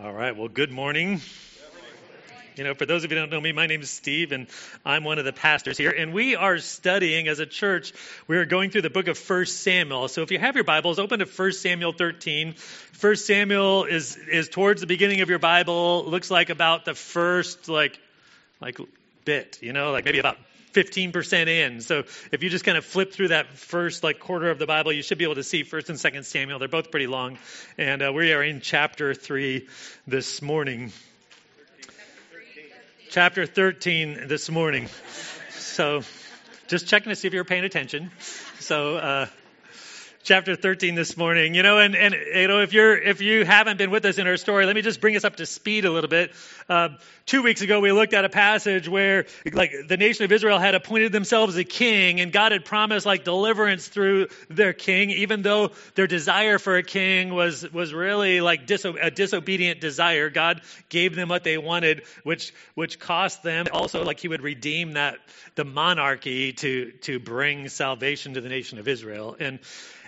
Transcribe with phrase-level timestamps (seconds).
[0.00, 0.34] All right.
[0.34, 1.20] Well, good morning.
[2.56, 4.46] You know, for those of you who don't know me, my name is Steve, and
[4.86, 5.90] I'm one of the pastors here.
[5.90, 7.92] And we are studying as a church.
[8.26, 10.08] We are going through the book of First Samuel.
[10.08, 12.54] So if you have your Bibles, open to First Samuel 13.
[12.54, 16.04] First Samuel is is towards the beginning of your Bible.
[16.06, 18.00] Looks like about the first like
[18.62, 18.78] like
[19.26, 19.58] bit.
[19.60, 20.38] You know, like maybe about
[20.72, 21.80] 15% in.
[21.80, 24.92] So if you just kind of flip through that first like quarter of the Bible,
[24.92, 26.58] you should be able to see 1st and 2nd Samuel.
[26.58, 27.38] They're both pretty long.
[27.78, 29.68] And uh, we are in chapter 3
[30.06, 30.92] this morning.
[33.10, 34.88] Chapter 13 this morning.
[35.50, 36.02] So
[36.68, 38.10] just checking to see if you're paying attention.
[38.58, 39.26] So, uh,
[40.22, 41.54] chapter 13 this morning.
[41.54, 44.26] You know, and, and you know, if you're if you haven't been with us in
[44.26, 46.32] our story, let me just bring us up to speed a little bit.
[46.68, 46.90] Uh,
[47.26, 50.74] two weeks ago, we looked at a passage where, like, the nation of Israel had
[50.74, 55.72] appointed themselves a king, and God had promised like deliverance through their king, even though
[55.94, 60.30] their desire for a king was was really like diso- a disobedient desire.
[60.30, 64.92] God gave them what they wanted, which which cost them also like He would redeem
[64.92, 65.18] that
[65.54, 69.58] the monarchy to to bring salvation to the nation of Israel and.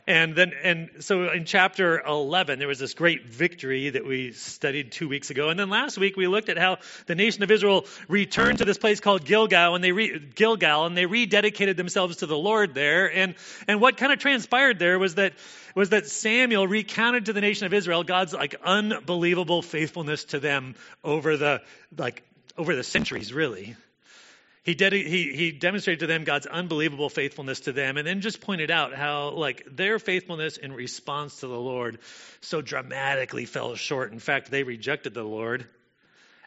[0.06, 4.92] And then, and so in chapter 11, there was this great victory that we studied
[4.92, 5.48] two weeks ago.
[5.48, 8.76] And then last week, we looked at how the nation of Israel returned to this
[8.76, 13.10] place called Gilgal, and they re, Gilgal, and they rededicated themselves to the Lord there.
[13.10, 13.34] And,
[13.66, 15.32] and what kind of transpired there was that,
[15.74, 20.74] was that Samuel recounted to the nation of Israel God's like unbelievable faithfulness to them
[21.02, 21.62] over the,
[21.96, 22.22] like,
[22.58, 23.74] over the centuries, really.
[24.64, 28.70] He, he, he demonstrated to them God's unbelievable faithfulness to them, and then just pointed
[28.70, 31.98] out how, like, their faithfulness in response to the Lord
[32.40, 34.12] so dramatically fell short.
[34.12, 35.66] In fact, they rejected the Lord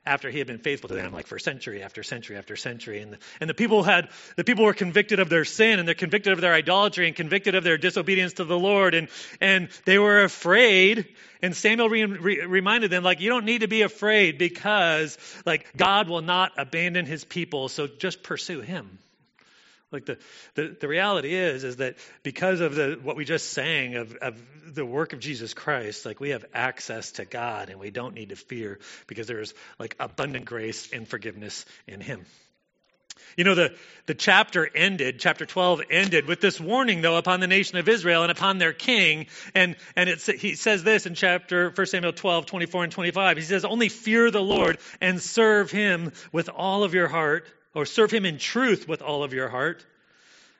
[0.07, 3.01] after he had been faithful to them like for century after century after century.
[3.01, 5.95] And the, and the people had the people were convicted of their sin and they're
[5.95, 8.95] convicted of their idolatry and convicted of their disobedience to the lord.
[8.95, 9.09] And
[9.41, 11.07] and they were afraid.
[11.41, 15.75] And samuel re, re, reminded them like you don't need to be afraid because like
[15.75, 17.69] god will not abandon his people.
[17.69, 18.99] So just pursue him
[19.91, 20.17] like the,
[20.55, 24.41] the, the reality is, is that because of the what we just sang of, of
[24.73, 28.29] the work of Jesus Christ, like we have access to God and we don't need
[28.29, 32.25] to fear because there's like abundant grace and forgiveness in Him.
[33.37, 33.75] You know, the,
[34.07, 38.23] the chapter ended, chapter 12 ended with this warning, though, upon the nation of Israel
[38.23, 39.27] and upon their king.
[39.53, 43.37] And, and it's, he says this in chapter 1 Samuel 12, 24 and 25.
[43.37, 47.85] He says, Only fear the Lord and serve him with all of your heart or
[47.85, 49.85] serve him in truth with all of your heart.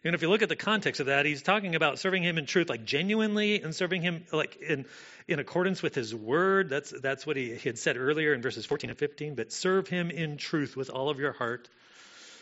[0.03, 2.45] And if you look at the context of that, he's talking about serving him in
[2.45, 4.85] truth, like genuinely, and serving him like in
[5.27, 6.69] in accordance with his word.
[6.69, 9.33] That's that's what he, he had said earlier in verses 14 and 15.
[9.33, 11.67] But serve him in truth with all of your heart.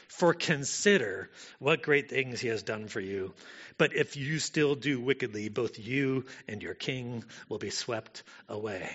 [0.10, 3.34] For consider what great things he has done for you.
[3.78, 8.90] But if you still do wickedly, both you and your king will be swept away.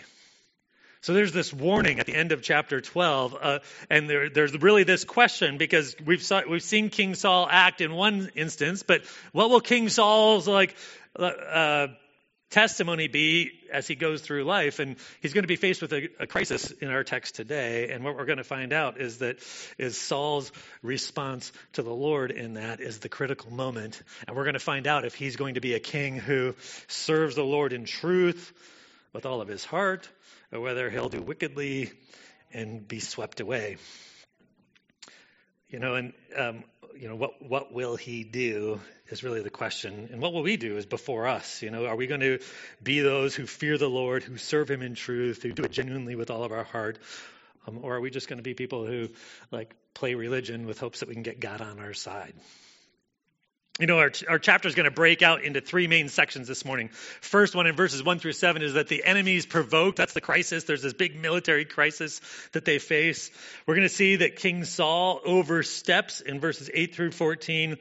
[1.03, 4.85] So there's this warning at the end of chapter 12, uh, and there, there's really
[4.85, 9.03] this question because we've saw, we've seen King Saul act in one instance, but
[9.33, 10.77] what will King Saul's like
[11.19, 11.87] uh, uh,
[12.51, 14.79] testimony be as he goes through life?
[14.79, 18.05] And he's going to be faced with a, a crisis in our text today, and
[18.05, 19.39] what we're going to find out is that
[19.79, 24.53] is Saul's response to the Lord in that is the critical moment, and we're going
[24.53, 26.55] to find out if he's going to be a king who
[26.89, 28.53] serves the Lord in truth
[29.15, 30.07] with all of his heart
[30.53, 31.91] or whether he'll do wickedly
[32.53, 33.77] and be swept away.
[35.69, 36.65] You know, and um,
[36.97, 40.57] you know what what will he do is really the question, and what will we
[40.57, 41.63] do is before us.
[41.63, 42.41] You know, are we going to
[42.83, 46.17] be those who fear the Lord, who serve Him in truth, who do it genuinely
[46.17, 46.99] with all of our heart,
[47.67, 49.09] um, or are we just going to be people who
[49.51, 52.35] like play religion with hopes that we can get God on our side?
[53.81, 56.67] You know, our, our chapter is going to break out into three main sections this
[56.67, 56.91] morning.
[57.23, 59.97] First one in verses one through seven is that the enemies provoked.
[59.97, 60.65] That's the crisis.
[60.65, 62.21] There's this big military crisis
[62.53, 63.31] that they face.
[63.67, 67.79] We're going to see that King Saul oversteps in verses eight through 14.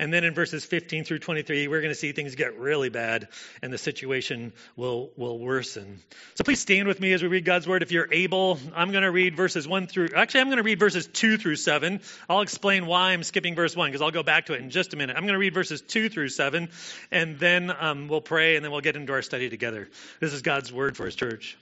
[0.00, 3.28] And then in verses 15 through 23, we're going to see things get really bad
[3.60, 6.00] and the situation will, will worsen.
[6.36, 8.58] So please stand with me as we read God's word if you're able.
[8.74, 11.56] I'm going to read verses 1 through, actually, I'm going to read verses 2 through
[11.56, 12.00] 7.
[12.30, 14.94] I'll explain why I'm skipping verse 1 because I'll go back to it in just
[14.94, 15.16] a minute.
[15.16, 16.70] I'm going to read verses 2 through 7
[17.10, 19.90] and then um, we'll pray and then we'll get into our study together.
[20.18, 21.58] This is God's word for his church.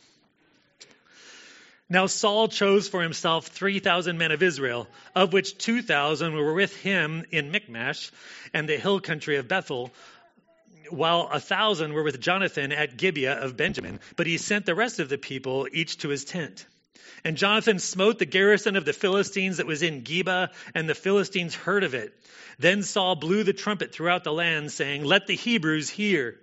[1.90, 7.24] Now Saul chose for himself 3,000 men of Israel, of which 2,000 were with him
[7.30, 8.10] in Michmash
[8.52, 9.90] and the hill country of Bethel,
[10.90, 14.00] while a thousand were with Jonathan at Gibeah of Benjamin.
[14.16, 16.66] But he sent the rest of the people, each to his tent.
[17.24, 21.54] And Jonathan smote the garrison of the Philistines that was in Geba, and the Philistines
[21.54, 22.14] heard of it.
[22.58, 26.38] Then Saul blew the trumpet throughout the land, saying, Let the Hebrews hear.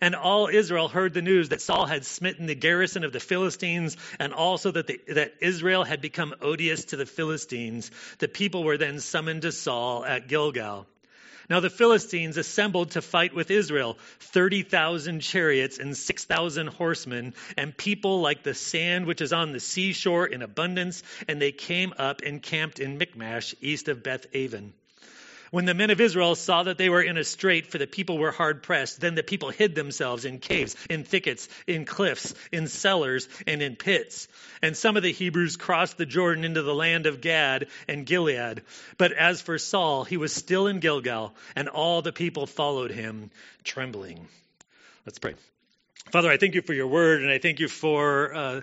[0.00, 3.96] And all Israel heard the news that Saul had smitten the garrison of the Philistines,
[4.18, 7.90] and also that, the, that Israel had become odious to the Philistines.
[8.18, 10.86] The people were then summoned to Saul at Gilgal.
[11.48, 18.20] Now the Philistines assembled to fight with Israel 30,000 chariots and 6,000 horsemen, and people
[18.20, 22.42] like the sand which is on the seashore in abundance, and they came up and
[22.42, 24.72] camped in Michmash, east of Beth Aven.
[25.50, 28.18] When the men of Israel saw that they were in a strait, for the people
[28.18, 32.66] were hard pressed, then the people hid themselves in caves, in thickets, in cliffs, in
[32.66, 34.28] cellars, and in pits.
[34.62, 38.62] And some of the Hebrews crossed the Jordan into the land of Gad and Gilead.
[38.98, 43.30] But as for Saul, he was still in Gilgal, and all the people followed him,
[43.64, 44.26] trembling.
[45.04, 45.34] Let's pray.
[46.10, 48.34] Father, I thank you for your word, and I thank you for.
[48.34, 48.60] Uh,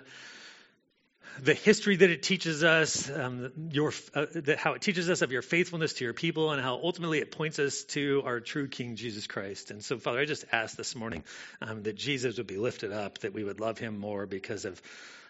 [1.42, 5.32] the history that it teaches us, um, your, uh, the, how it teaches us of
[5.32, 8.96] your faithfulness to your people, and how ultimately it points us to our true King
[8.96, 9.70] Jesus Christ.
[9.70, 11.24] And so, Father, I just ask this morning
[11.60, 14.80] um, that Jesus would be lifted up, that we would love him more because of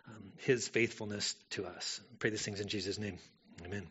[0.09, 2.01] um, his faithfulness to us.
[2.13, 3.19] I pray these things in Jesus' name.
[3.65, 3.87] Amen.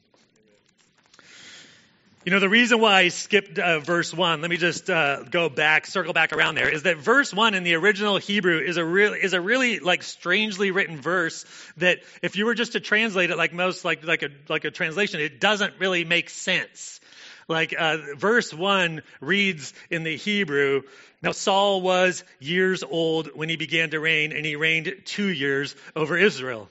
[2.26, 5.50] You know, the reason why I skipped uh, verse 1, let me just uh, go
[5.50, 8.86] back, circle back around there, is that verse 1 in the original Hebrew is a
[8.86, 11.44] really, is a really like strangely written verse
[11.78, 14.72] that if you were just to translate it like most, like, like a, like a
[14.72, 17.02] translation, it doesn't really make sense.
[17.50, 20.84] Like, uh, verse 1 reads in the Hebrew,
[21.22, 25.76] now Saul was years old when he began to reign, and he reigned two years
[25.94, 26.70] over Israel.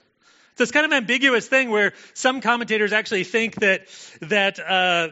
[0.56, 3.86] So it's kind of an ambiguous thing where some commentators actually think that,
[4.22, 5.08] that, uh,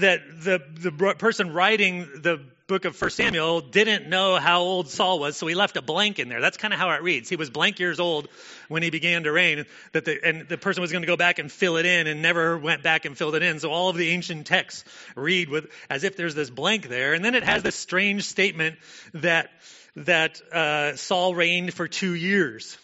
[0.00, 5.18] that the, the person writing the book of First Samuel didn't know how old Saul
[5.18, 6.40] was, so he left a blank in there.
[6.40, 7.28] That's kind of how it reads.
[7.28, 8.28] He was blank years old
[8.68, 11.38] when he began to reign, that the, and the person was going to go back
[11.38, 13.58] and fill it in and never went back and filled it in.
[13.58, 14.84] So all of the ancient texts
[15.14, 18.78] read with as if there's this blank there, and then it has this strange statement
[19.14, 19.50] that
[19.94, 22.78] that uh, Saul reigned for two years.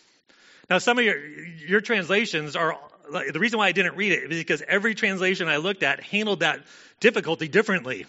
[0.69, 2.77] Now, some of your your translations are
[3.11, 6.41] the reason why I didn't read it is because every translation I looked at handled
[6.41, 6.61] that
[7.01, 8.07] difficulty differently.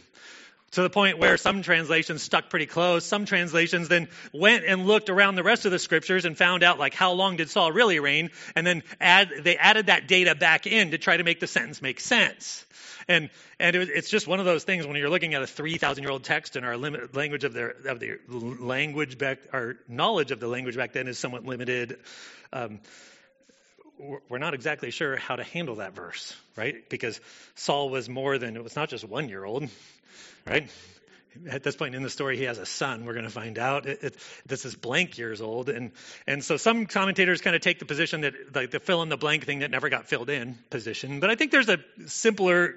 [0.73, 3.03] To the point where some translations stuck pretty close.
[3.03, 6.77] Some translations then went and looked around the rest of the scriptures and found out
[6.77, 10.67] like how long did Saul really reign, and then add they added that data back
[10.67, 12.65] in to try to make the sentence make sense.
[13.07, 16.03] And and it, it's just one of those things when you're looking at a 3,000
[16.03, 20.29] year old text and our limit, language of their of the language back our knowledge
[20.29, 21.97] of the language back then is somewhat limited.
[22.53, 22.79] Um,
[23.99, 26.87] we're not exactly sure how to handle that verse, right?
[26.89, 27.19] Because
[27.55, 29.67] Saul was more than, it was not just one year old,
[30.47, 30.69] right?
[31.49, 33.05] At this point in the story, he has a son.
[33.05, 33.85] We're going to find out.
[33.85, 35.91] It, it, this is blank years old, and
[36.25, 39.15] and so some commentators kind of take the position that like the fill in the
[39.15, 41.19] blank thing that never got filled in position.
[41.19, 42.75] But I think there's a simpler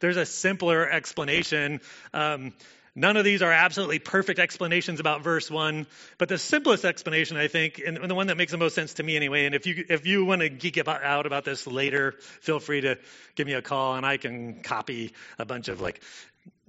[0.00, 1.80] there's a simpler explanation.
[2.12, 2.52] Um,
[2.96, 5.86] None of these are absolutely perfect explanations about verse 1,
[6.16, 9.02] but the simplest explanation, I think, and the one that makes the most sense to
[9.02, 12.60] me anyway, and if you, if you want to geek out about this later, feel
[12.60, 12.98] free to
[13.34, 16.00] give me a call and I can copy a bunch of like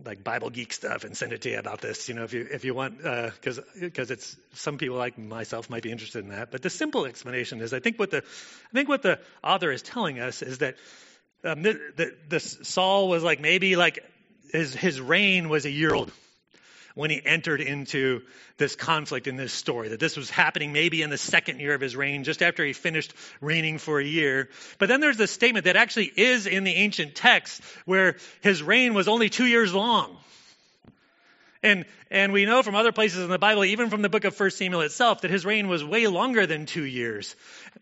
[0.03, 2.47] like Bible geek stuff and send it to you about this, you know, if you
[2.51, 6.31] if you want, because uh, because it's some people like myself might be interested in
[6.31, 6.51] that.
[6.51, 9.81] But the simple explanation is, I think what the I think what the author is
[9.81, 10.75] telling us is that
[11.45, 14.03] um, the, the, the Saul was like maybe like
[14.55, 16.11] his, his reign was a year old
[16.95, 18.21] when he entered into
[18.57, 21.81] this conflict in this story, that this was happening maybe in the second year of
[21.81, 24.49] his reign, just after he finished reigning for a year.
[24.79, 28.93] But then there's this statement that actually is in the ancient text where his reign
[28.93, 30.17] was only two years long.
[31.65, 34.39] And, and we know from other places in the Bible, even from the book of
[34.39, 37.35] 1 Samuel itself, that his reign was way longer than two years.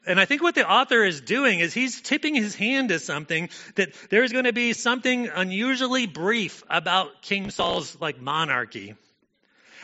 [0.08, 3.50] And I think what the author is doing is he's tipping his hand to something
[3.76, 8.96] that there's going to be something unusually brief about King Saul's like monarchy.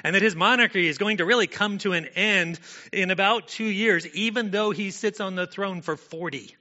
[0.01, 2.58] And that his monarchy is going to really come to an end
[2.94, 6.56] in about two years, even though he sits on the throne for 40.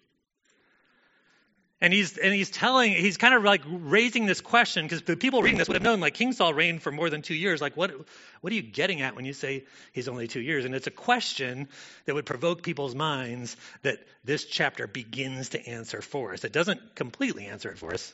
[1.81, 5.43] And he's and he's telling he's kind of like raising this question because the people
[5.43, 7.61] reading this would have known like King Saul reigned for more than two years.
[7.61, 7.93] Like what
[8.41, 10.65] what are you getting at when you say he's only two years?
[10.65, 11.69] And it's a question
[12.07, 16.43] that would provoke people's minds that this chapter begins to answer for us.
[16.43, 18.13] It doesn't completely answer it for us,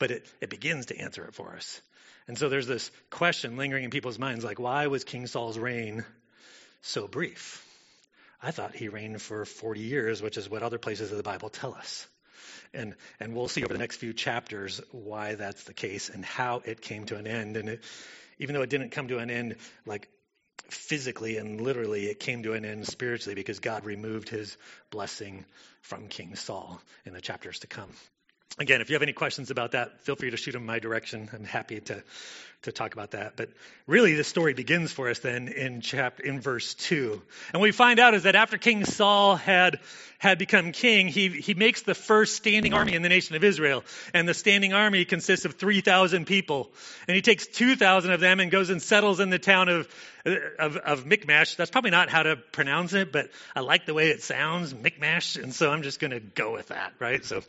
[0.00, 1.80] but it, it begins to answer it for us.
[2.26, 6.04] And so there's this question lingering in people's minds like why was King Saul's reign
[6.82, 7.64] so brief?
[8.42, 11.48] I thought he reigned for 40 years, which is what other places of the Bible
[11.48, 12.08] tell us.
[12.74, 16.62] And, and we'll see over the next few chapters why that's the case and how
[16.64, 17.56] it came to an end.
[17.56, 17.82] And it,
[18.38, 20.08] even though it didn't come to an end like
[20.70, 24.56] physically and literally, it came to an end spiritually because God removed his
[24.90, 25.44] blessing
[25.82, 27.90] from King Saul in the chapters to come.
[28.58, 31.28] again, if you have any questions about that, feel free to shoot them my direction.
[31.32, 32.02] I'm happy to
[32.62, 33.36] to talk about that.
[33.36, 33.50] But
[33.86, 37.22] really, the story begins for us then in chapter in verse two,
[37.52, 39.78] and what we find out is that after King Saul had
[40.18, 43.84] had become king, he he makes the first standing army in the nation of Israel,
[44.12, 46.70] and the standing army consists of three thousand people,
[47.06, 49.88] and he takes two thousand of them and goes and settles in the town of
[50.58, 51.08] of, of.
[51.08, 55.36] That's probably not how to pronounce it, but I like the way it sounds, Michmash,
[55.36, 57.24] and so I'm just going to go with that, right?
[57.24, 57.42] So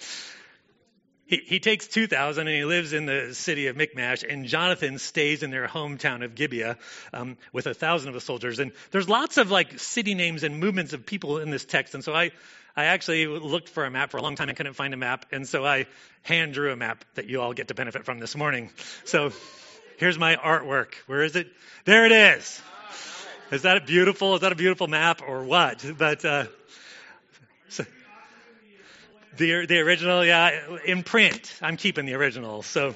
[1.30, 5.44] he, he takes 2,000 and he lives in the city of Michmash, and Jonathan stays
[5.44, 6.78] in their hometown of Gibeah
[7.14, 8.58] um, with a thousand of the soldiers.
[8.58, 11.94] And there's lots of like city names and movements of people in this text.
[11.94, 12.32] And so I,
[12.76, 15.28] I actually looked for a map for a long time and couldn't find a map.
[15.32, 15.86] And so I
[16.24, 18.72] hand drew a map that you all get to benefit from this morning.
[19.06, 19.32] So
[19.98, 20.96] here's my artwork.
[21.06, 21.48] Where is it?
[21.86, 22.60] There it is.
[23.52, 24.34] Is that beautiful?
[24.34, 25.86] Is that a beautiful map or what?
[25.96, 26.46] But, uh,
[27.68, 27.86] so,
[29.38, 31.54] the, the original, yeah, in print.
[31.62, 32.64] I'm keeping the original.
[32.64, 32.96] So,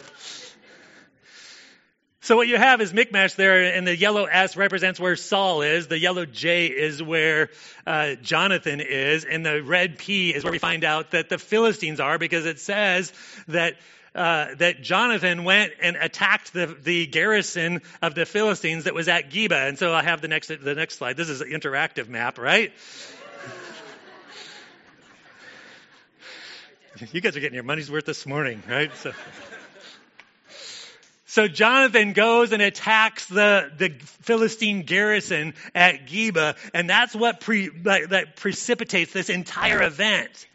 [2.22, 5.88] so what you have is Michmash there, and the yellow S represents where Saul is.
[5.88, 7.50] The yellow J is where
[7.86, 12.00] uh, Jonathan is, and the red P is where we find out that the Philistines
[12.00, 13.12] are, because it says
[13.48, 13.76] that
[14.16, 19.32] uh, that Jonathan went and attacked the, the garrison of the Philistines that was at
[19.32, 19.68] Geba.
[19.68, 21.18] And so I have the next the next slide.
[21.18, 22.72] This is an interactive map, right?
[27.12, 28.96] You guys are getting your money's worth this morning, right?
[28.98, 29.14] So,
[31.26, 33.90] so Jonathan goes and attacks the, the
[34.22, 40.48] Philistine garrison at Geba, and that's what pre, that, that precipitates this entire event.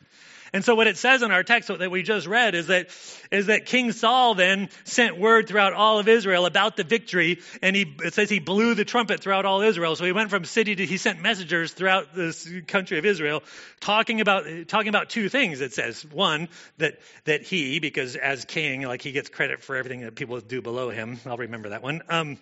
[0.53, 2.89] And so what it says in our text that we just read is that,
[3.31, 7.77] is that King Saul then sent word throughout all of Israel about the victory, and
[7.77, 9.97] he, it says he blew the trumpet throughout all Israel.
[9.97, 13.43] So he went from city to, he sent messengers throughout this country of Israel,
[13.81, 16.05] talking about, talking about two things, it says.
[16.05, 20.41] One, that, that he, because as king, like he gets credit for everything that people
[20.41, 21.19] do below him.
[21.27, 22.03] I'll remember that one.
[22.09, 22.39] Um,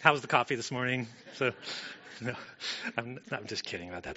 [0.00, 1.08] how was the coffee this morning?
[1.34, 1.52] So,
[2.20, 2.34] no,
[2.96, 4.16] I'm, I'm just kidding about that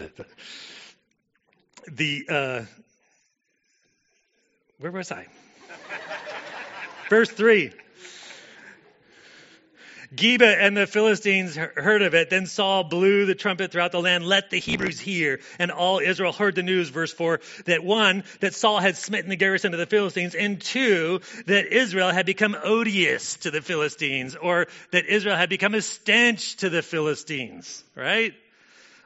[1.91, 2.62] the uh,
[4.79, 5.27] where was I?
[7.10, 7.74] Verse three.
[10.15, 12.31] Geba and the Philistines heard of it.
[12.31, 14.25] Then Saul blew the trumpet throughout the land.
[14.25, 15.39] Let the Hebrews hear.
[15.60, 19.36] And all Israel heard the news, verse 4, that one, that Saul had smitten the
[19.36, 24.67] garrison of the Philistines, and two, that Israel had become odious to the Philistines, or
[24.91, 28.34] that Israel had become a stench to the Philistines, right?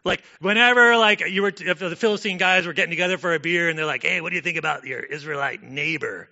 [0.03, 3.69] Like whenever like you were, if the Philistine guys were getting together for a beer
[3.69, 6.29] and they're like, hey, what do you think about your Israelite neighbor?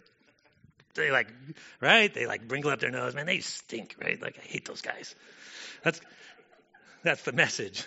[0.96, 1.28] They like,
[1.80, 2.14] right?
[2.14, 3.16] They like wrinkle up their nose.
[3.16, 4.22] Man, they stink, right?
[4.22, 5.16] Like I hate those guys.
[5.84, 6.02] That's,
[7.04, 7.86] that's the message.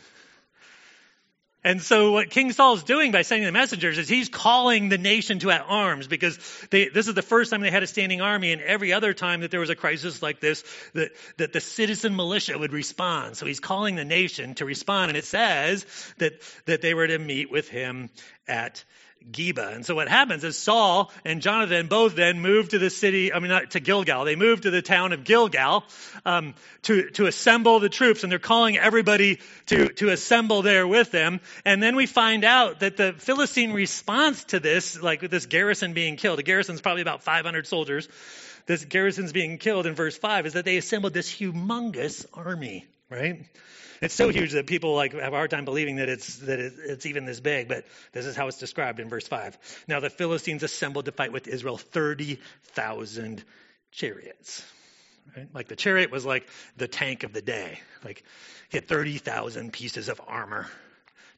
[1.65, 4.99] And so what King Saul is doing by sending the messengers is he's calling the
[4.99, 6.39] nation to at arms because
[6.71, 9.41] they, this is the first time they had a standing army and every other time
[9.41, 13.39] that there was a crisis like this, that, that the citizen militia would respond.
[13.39, 15.87] So he's calling the nation to respond and it says
[16.19, 16.35] that,
[16.67, 18.11] that they were to meet with him
[18.47, 18.85] at
[19.31, 19.75] Geba.
[19.75, 23.39] And so what happens is Saul and Jonathan both then moved to the city, I
[23.39, 24.25] mean, not to Gilgal.
[24.25, 25.85] They moved to the town of Gilgal
[26.25, 31.11] um, to, to assemble the troops, and they're calling everybody to, to assemble there with
[31.11, 31.41] them.
[31.65, 36.17] And then we find out that the Philistine response to this, like this garrison being
[36.17, 38.09] killed, the garrison's probably about 500 soldiers,
[38.67, 43.45] this garrison's being killed in verse 5, is that they assembled this humongous army, right?
[44.05, 47.07] It's so huge that people like have a hard time believing that it's that it's
[47.07, 47.69] even this big.
[47.69, 49.57] But this is how it's described in verse five.
[49.89, 52.39] Now the Philistines assembled to fight with Israel, thirty
[52.75, 53.43] thousand
[53.93, 54.63] chariots.
[55.35, 55.49] Right?
[55.55, 56.47] Like the chariot was like
[56.77, 57.81] the tank of the day.
[58.05, 58.23] Like
[58.69, 60.69] he had thirty thousand pieces of armor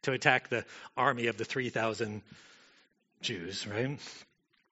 [0.02, 0.64] to attack the
[0.96, 2.22] army of the three thousand
[3.22, 3.64] Jews.
[3.64, 4.00] Right?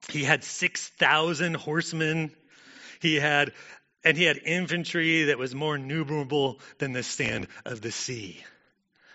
[0.09, 2.31] He had six thousand horsemen.
[2.99, 3.53] He had
[4.05, 8.41] and he had infantry that was more numerable than the sand of the sea.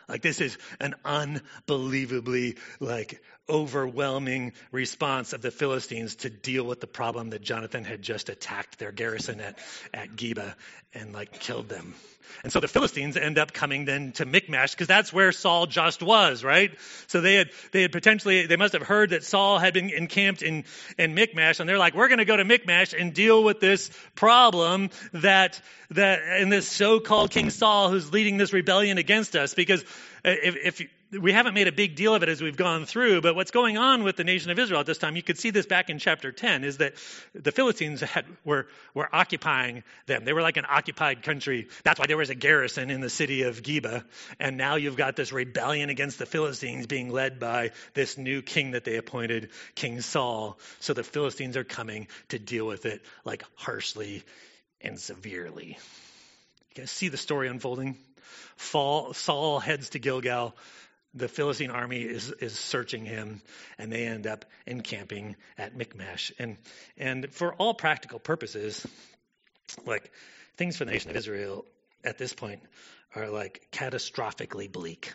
[0.09, 6.87] Like this is an unbelievably like overwhelming response of the Philistines to deal with the
[6.87, 9.59] problem that Jonathan had just attacked their garrison at,
[9.93, 10.55] at Geba
[10.95, 11.95] and like killed them.
[12.45, 16.03] And so the Philistines end up coming then to Michmash because that's where Saul just
[16.03, 16.71] was, right?
[17.09, 20.43] So they had, they had potentially, they must have heard that Saul had been encamped
[20.43, 20.65] in,
[20.97, 23.91] in Michmash and they're like, we're going to go to Michmash and deal with this
[24.15, 29.83] problem that, that, and this so-called King Saul who's leading this rebellion against us because
[30.25, 30.89] uh, if, if
[31.19, 33.77] we haven't made a big deal of it as we've gone through, but what's going
[33.77, 35.99] on with the nation of Israel at this time, you could see this back in
[35.99, 36.95] chapter 10, is that
[37.35, 40.25] the Philistines had, were, were occupying them.
[40.25, 41.67] They were like an occupied country.
[41.83, 44.05] That's why there was a garrison in the city of Geba.
[44.39, 48.73] And now you've got this rebellion against the Philistines being led by this new king
[48.73, 50.59] that they appointed, King Saul.
[50.79, 54.23] So the Philistines are coming to deal with it like harshly
[54.81, 55.77] and severely.
[56.75, 57.97] You guys see the story unfolding?
[58.59, 60.55] Saul heads to Gilgal
[61.15, 63.43] the Philistine army is, is searching him,
[63.79, 66.33] and they end up encamping at Michmash.
[66.39, 66.57] And,
[66.97, 68.87] and for all practical purposes,
[69.87, 70.11] like
[70.57, 71.65] things for the nation of Israel
[72.05, 72.61] at this point
[73.15, 75.13] are like catastrophically bleak.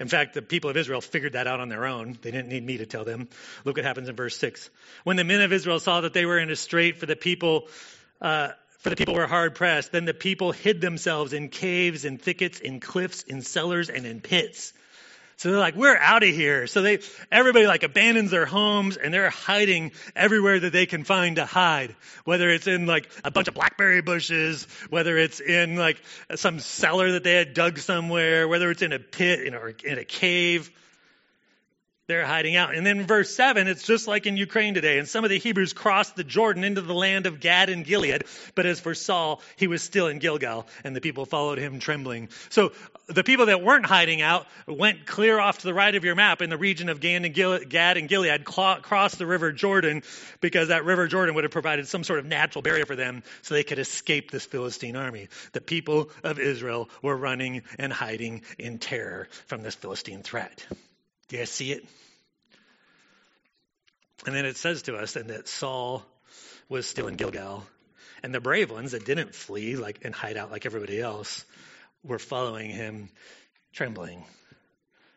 [0.00, 2.18] In fact, the people of Israel figured that out on their own.
[2.20, 3.28] They didn't need me to tell them.
[3.64, 4.70] Look what happens in verse 6.
[5.04, 7.68] When the men of Israel saw that they were in a strait for the people,
[8.20, 8.50] uh,
[8.82, 9.92] for the people were hard pressed.
[9.92, 14.20] Then the people hid themselves in caves, in thickets, in cliffs, in cellars, and in
[14.20, 14.72] pits.
[15.36, 16.66] So they're like, we're out of here.
[16.66, 16.98] So they,
[17.30, 21.94] everybody like abandons their homes and they're hiding everywhere that they can find to hide.
[22.24, 26.02] Whether it's in like a bunch of blackberry bushes, whether it's in like
[26.34, 29.98] some cellar that they had dug somewhere, whether it's in a pit, in a, in
[29.98, 30.70] a cave
[32.12, 32.74] they're hiding out.
[32.74, 34.98] And then verse 7, it's just like in Ukraine today.
[34.98, 38.24] And some of the Hebrews crossed the Jordan into the land of Gad and Gilead.
[38.54, 42.28] But as for Saul, he was still in Gilgal, and the people followed him trembling.
[42.50, 42.72] So
[43.06, 46.42] the people that weren't hiding out went clear off to the right of your map
[46.42, 50.02] in the region of Gad and Gilead, crossed the river Jordan,
[50.42, 53.54] because that river Jordan would have provided some sort of natural barrier for them so
[53.54, 55.28] they could escape this Philistine army.
[55.52, 60.66] The people of Israel were running and hiding in terror from this Philistine threat.
[61.32, 61.82] Do you see it?
[64.26, 66.04] And then it says to us that Saul
[66.68, 67.64] was still in Gilgal.
[68.22, 71.46] And the brave ones that didn't flee like and hide out like everybody else
[72.04, 73.08] were following him
[73.72, 74.26] trembling.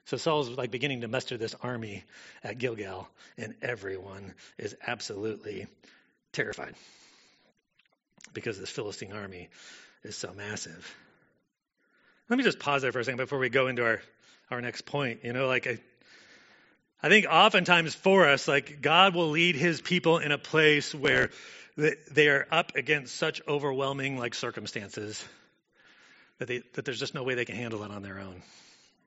[0.05, 2.05] So Saul's like beginning to muster this army
[2.45, 5.67] at Gilgal, and everyone is absolutely
[6.31, 6.75] terrified
[8.33, 9.49] because this Philistine army
[10.03, 10.95] is so massive.
[12.29, 13.99] Let me just pause there for a second before we go into our,
[14.49, 15.25] our next point.
[15.25, 15.79] You know, like I,
[17.05, 21.29] I think oftentimes for us, like God will lead his people in a place where
[21.77, 25.23] they are up against such overwhelming like circumstances
[26.39, 28.41] that, they, that there's just no way they can handle it on their own.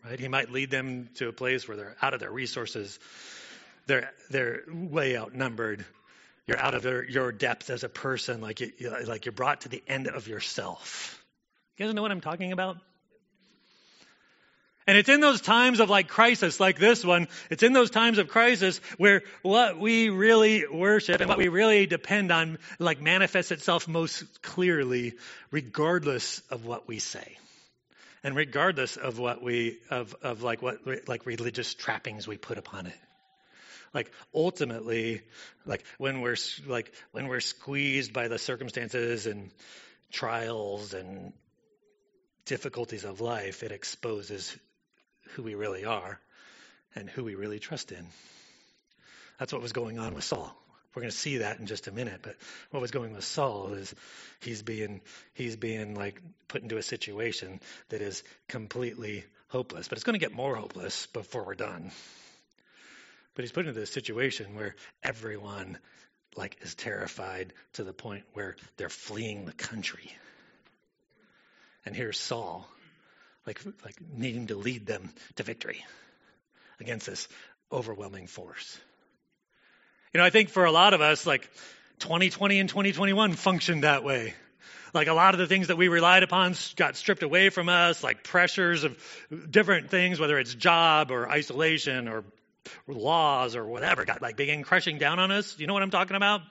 [0.05, 0.21] Right?
[0.21, 3.01] He might lead them to a place where they're out of their resources.
[3.89, 5.85] They're, they're way outnumbered.
[6.47, 8.71] You're out of their, your depth as a person, like, you,
[9.09, 11.21] like you're brought to the end of yourself.
[11.77, 12.77] You guys know what I'm talking about?
[14.89, 18.17] And it's in those times of like crisis, like this one, it's in those times
[18.17, 23.53] of crisis where what we really worship and what we really depend on like manifests
[23.53, 25.13] itself most clearly,
[25.51, 27.37] regardless of what we say.
[28.25, 32.87] And regardless of what we, of, of like what, like religious trappings we put upon
[32.87, 32.99] it.
[33.93, 35.21] Like ultimately,
[35.67, 39.51] like when we're, like when we're squeezed by the circumstances and
[40.11, 41.35] trials and
[42.47, 44.57] difficulties of life, it exposes
[45.35, 46.19] who we really are
[46.95, 48.07] and who we really trust in.
[49.39, 50.55] That's what was going on with Saul.
[50.95, 52.21] We're going to see that in just a minute.
[52.23, 52.37] But
[52.71, 53.95] what was going with Saul is
[54.41, 55.01] he's being
[55.35, 57.61] he's being like put into a situation
[57.91, 59.87] that is completely hopeless.
[59.87, 61.93] But it's going to get more hopeless before we're done.
[63.35, 65.79] But he's put into this situation where everyone
[66.37, 70.13] like is terrified to the point where they're fleeing the country.
[71.87, 72.69] And here's Saul
[73.49, 75.83] like, like needing to lead them to victory
[76.81, 77.27] against this
[77.73, 78.79] overwhelming force.
[80.13, 81.51] You know, I think for a lot of us, like
[82.01, 84.35] 2020 and 2021 functioned that way.
[84.93, 88.05] Like a lot of the things that we relied upon got stripped away from us,
[88.05, 88.99] like pressures of
[89.51, 92.25] different things, whether it's job or isolation or
[92.87, 95.59] laws or whatever, got like began crushing down on us.
[95.59, 96.43] You know what I'm talking about?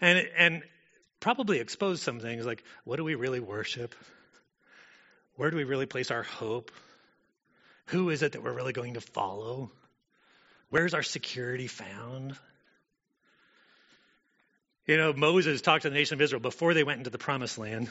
[0.00, 0.62] And and
[1.20, 3.94] probably exposed some things like what do we really worship?
[5.36, 6.70] Where do we really place our hope?
[7.86, 9.70] Who is it that we're really going to follow?
[10.70, 12.36] Where's our security found?
[14.86, 17.58] You know, Moses talked to the nation of Israel before they went into the promised
[17.58, 17.88] land.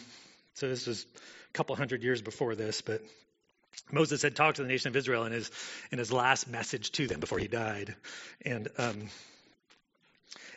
[0.56, 1.06] So this was
[1.50, 3.02] a couple hundred years before this, but
[3.92, 5.50] Moses had talked to the nation of Israel in his
[5.92, 7.96] in his last message to them before he died.
[8.46, 9.10] And um,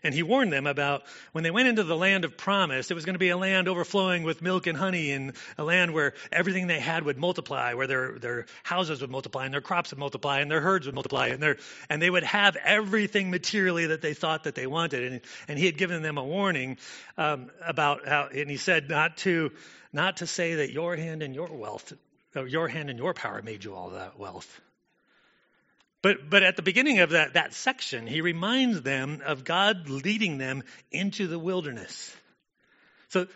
[0.07, 3.05] and he warned them about when they went into the land of promise, it was
[3.05, 6.67] going to be a land overflowing with milk and honey and a land where everything
[6.67, 10.41] they had would multiply, where their, their houses would multiply and their crops would multiply
[10.41, 11.57] and their herds would multiply and, their,
[11.91, 15.13] and they would have everything materially that they thought that they wanted.
[15.13, 16.79] And, and he had given them a warning
[17.19, 19.53] um, about how, and he said not to,
[19.93, 21.93] not to say that your hand and your wealth
[22.45, 24.61] your hand and your power made you all that wealth.
[26.07, 30.39] But, but at the beginning of that, that section, he reminds them of God leading
[30.39, 32.15] them into the wilderness.
[33.09, 33.27] So,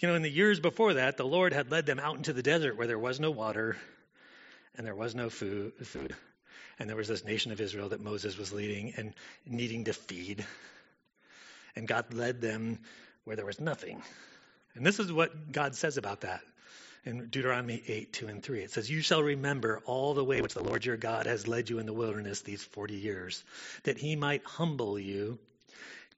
[0.00, 2.42] you know, in the years before that, the Lord had led them out into the
[2.42, 3.76] desert where there was no water
[4.74, 6.16] and there was no food, food.
[6.80, 9.14] And there was this nation of Israel that Moses was leading and
[9.46, 10.44] needing to feed.
[11.76, 12.80] And God led them
[13.22, 14.02] where there was nothing.
[14.74, 16.40] And this is what God says about that
[17.04, 18.60] in Deuteronomy 8, 2 and 3.
[18.60, 21.70] It says, You shall remember all the way which the Lord your God has led
[21.70, 23.44] you in the wilderness these 40 years,
[23.84, 25.38] that he might humble you,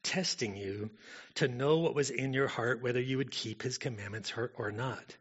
[0.02, 0.90] testing you
[1.36, 5.16] to know what was in your heart, whether you would keep his commandments or not.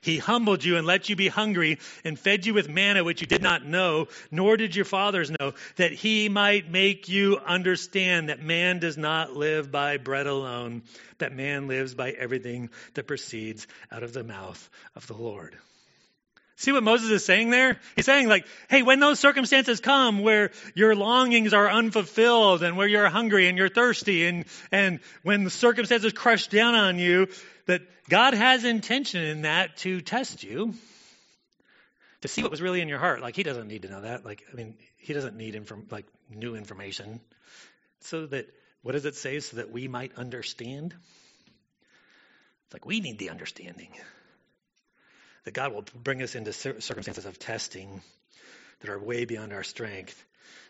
[0.00, 3.26] He humbled you and let you be hungry and fed you with manna which you
[3.26, 8.42] did not know, nor did your fathers know, that he might make you understand that
[8.42, 10.82] man does not live by bread alone,
[11.18, 15.56] that man lives by everything that proceeds out of the mouth of the Lord.
[16.58, 17.78] See what Moses is saying there?
[17.94, 22.88] He's saying, like, hey, when those circumstances come where your longings are unfulfilled and where
[22.88, 27.28] you're hungry and you're thirsty and, and when the circumstances crush down on you,
[27.66, 30.74] that God has intention in that to test you,
[32.22, 33.20] to see what was really in your heart.
[33.20, 34.24] Like, He doesn't need to know that.
[34.24, 37.20] Like, I mean, He doesn't need inform- like new information.
[38.00, 39.38] So that, what does it say?
[39.38, 40.92] So that we might understand?
[42.64, 43.90] It's like we need the understanding.
[45.48, 48.02] That God will bring us into circumstances of testing
[48.80, 50.22] that are way beyond our strength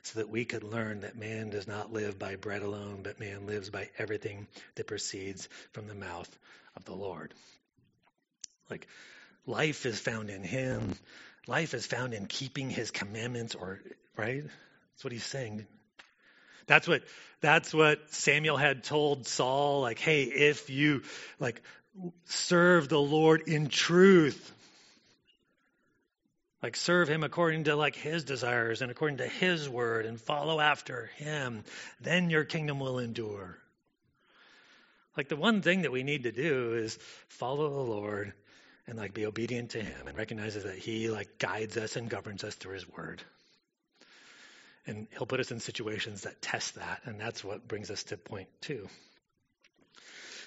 [0.05, 3.49] so that we could learn that man does not live by bread alone, but man
[3.49, 6.39] lives by everything that proceeds from the mouth
[6.77, 7.35] of the Lord.
[8.71, 8.87] Like
[9.49, 10.95] life is found in him.
[11.49, 13.81] Life is found in keeping his commandments or
[14.17, 14.45] right?
[14.45, 15.67] That's what he's saying.
[16.69, 17.03] That's what
[17.41, 21.03] that's what Samuel had told Saul like hey if you
[21.41, 21.63] like
[22.27, 24.55] serve the Lord in truth
[26.63, 30.61] like serve him according to like his desires and according to his word and follow
[30.61, 31.65] after him
[32.01, 33.59] then your kingdom will endure
[35.19, 38.33] like the one thing that we need to do is follow the Lord
[38.87, 42.45] and like be obedient to him and recognizes that he like guides us and governs
[42.45, 43.21] us through his word.
[44.87, 48.17] And he'll put us in situations that test that, and that's what brings us to
[48.17, 48.89] point two.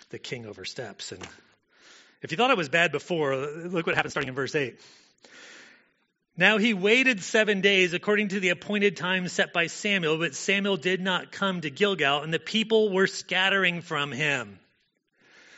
[0.09, 1.11] The king oversteps.
[1.11, 1.21] And
[2.21, 4.79] if you thought it was bad before, look what happens starting in verse 8.
[6.41, 10.75] Now he waited seven days according to the appointed time set by Samuel, but Samuel
[10.75, 14.57] did not come to Gilgal, and the people were scattering from him.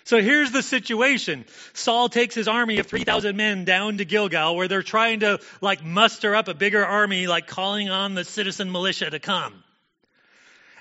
[0.04, 1.46] So here's the situation.
[1.72, 5.86] Saul takes his army of 3,000 men down to Gilgal where they're trying to like
[5.86, 9.64] muster up a bigger army, like calling on the citizen militia to come.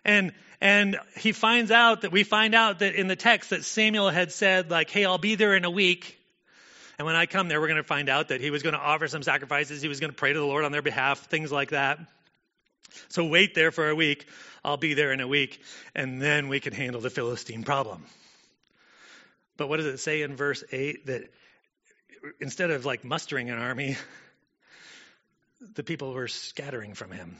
[0.05, 4.11] And, and he finds out that we find out that in the text that Samuel
[4.11, 6.19] had said like, Hey, I'll be there in a week.
[7.03, 8.81] And when I come there, we're going to find out that he was going to
[8.81, 9.83] offer some sacrifices.
[9.83, 11.99] He was going to pray to the Lord on their behalf, things like that.
[13.09, 14.29] So wait there for a week.
[14.65, 15.61] I'll be there in a week.
[15.97, 18.05] And then we can handle the Philistine problem.
[19.57, 21.07] But what does it say in verse 8?
[21.07, 21.23] That
[22.41, 23.97] instead of like mustering an army,
[25.75, 27.37] the people were scattering from him.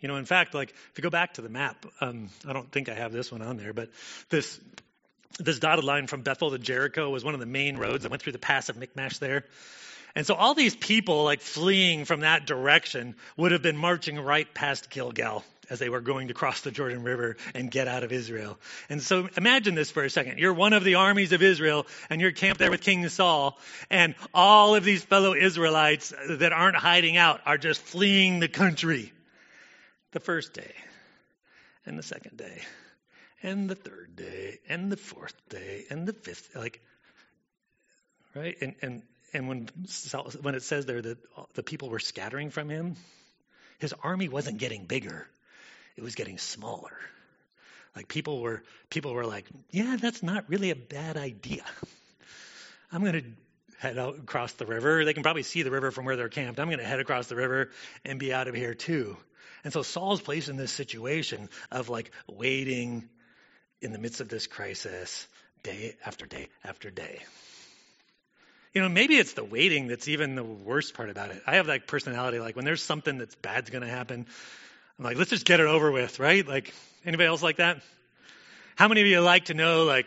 [0.00, 2.72] You know, in fact, like if you go back to the map, um, I don't
[2.72, 3.90] think I have this one on there, but
[4.30, 4.58] this
[5.38, 8.22] this dotted line from Bethel to Jericho was one of the main roads that went
[8.22, 9.44] through the pass of Michmash there.
[10.14, 14.52] And so all these people like fleeing from that direction would have been marching right
[14.52, 18.12] past Gilgal as they were going to cross the Jordan River and get out of
[18.12, 18.58] Israel.
[18.90, 20.38] And so imagine this for a second.
[20.38, 24.14] You're one of the armies of Israel and you're camped there with King Saul and
[24.34, 29.12] all of these fellow Israelites that aren't hiding out are just fleeing the country.
[30.10, 30.74] The first day
[31.86, 32.60] and the second day
[33.42, 36.80] and the third day and the fourth day and the fifth like
[38.34, 38.56] right?
[38.60, 39.02] And and
[39.34, 39.68] and when
[40.40, 41.18] when it says there that
[41.54, 42.96] the people were scattering from him
[43.82, 45.26] his army wasn't getting bigger.
[45.96, 46.96] It was getting smaller.
[47.96, 51.64] Like people were people were like yeah that's not really a bad idea.
[52.92, 53.24] I'm going to
[53.78, 55.04] head out across the river.
[55.04, 56.60] They can probably see the river from where they're camped.
[56.60, 57.70] I'm going to head across the river
[58.04, 59.16] and be out of here too.
[59.64, 63.08] And so saul's placed in this situation of like waiting
[63.82, 65.26] in the midst of this crisis,
[65.62, 67.20] day after day after day.
[68.72, 71.42] You know, maybe it's the waiting that's even the worst part about it.
[71.46, 74.26] I have that personality, like when there's something that's bad's going to happen,
[74.98, 76.46] I'm like, let's just get it over with, right?
[76.46, 76.72] Like,
[77.04, 77.82] anybody else like that?
[78.76, 80.06] How many of you like to know, like,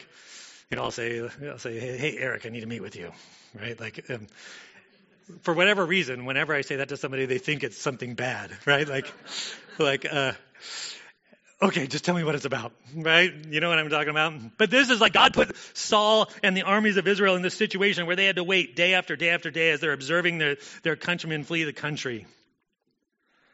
[0.72, 3.12] you know, I'll say, I'll say, hey, hey Eric, I need to meet with you,
[3.60, 3.80] right?
[3.80, 4.28] Like, um,
[5.42, 8.88] for whatever reason, whenever I say that to somebody, they think it's something bad, right?
[8.88, 9.12] Like,
[9.78, 10.34] like, uh,
[11.62, 13.34] okay, just tell me what it's about, right?
[13.50, 14.34] You know what I'm talking about?
[14.58, 18.06] But this is like God put Saul and the armies of Israel in this situation
[18.06, 20.96] where they had to wait day after day after day as they're observing their, their
[20.96, 22.26] countrymen flee the country.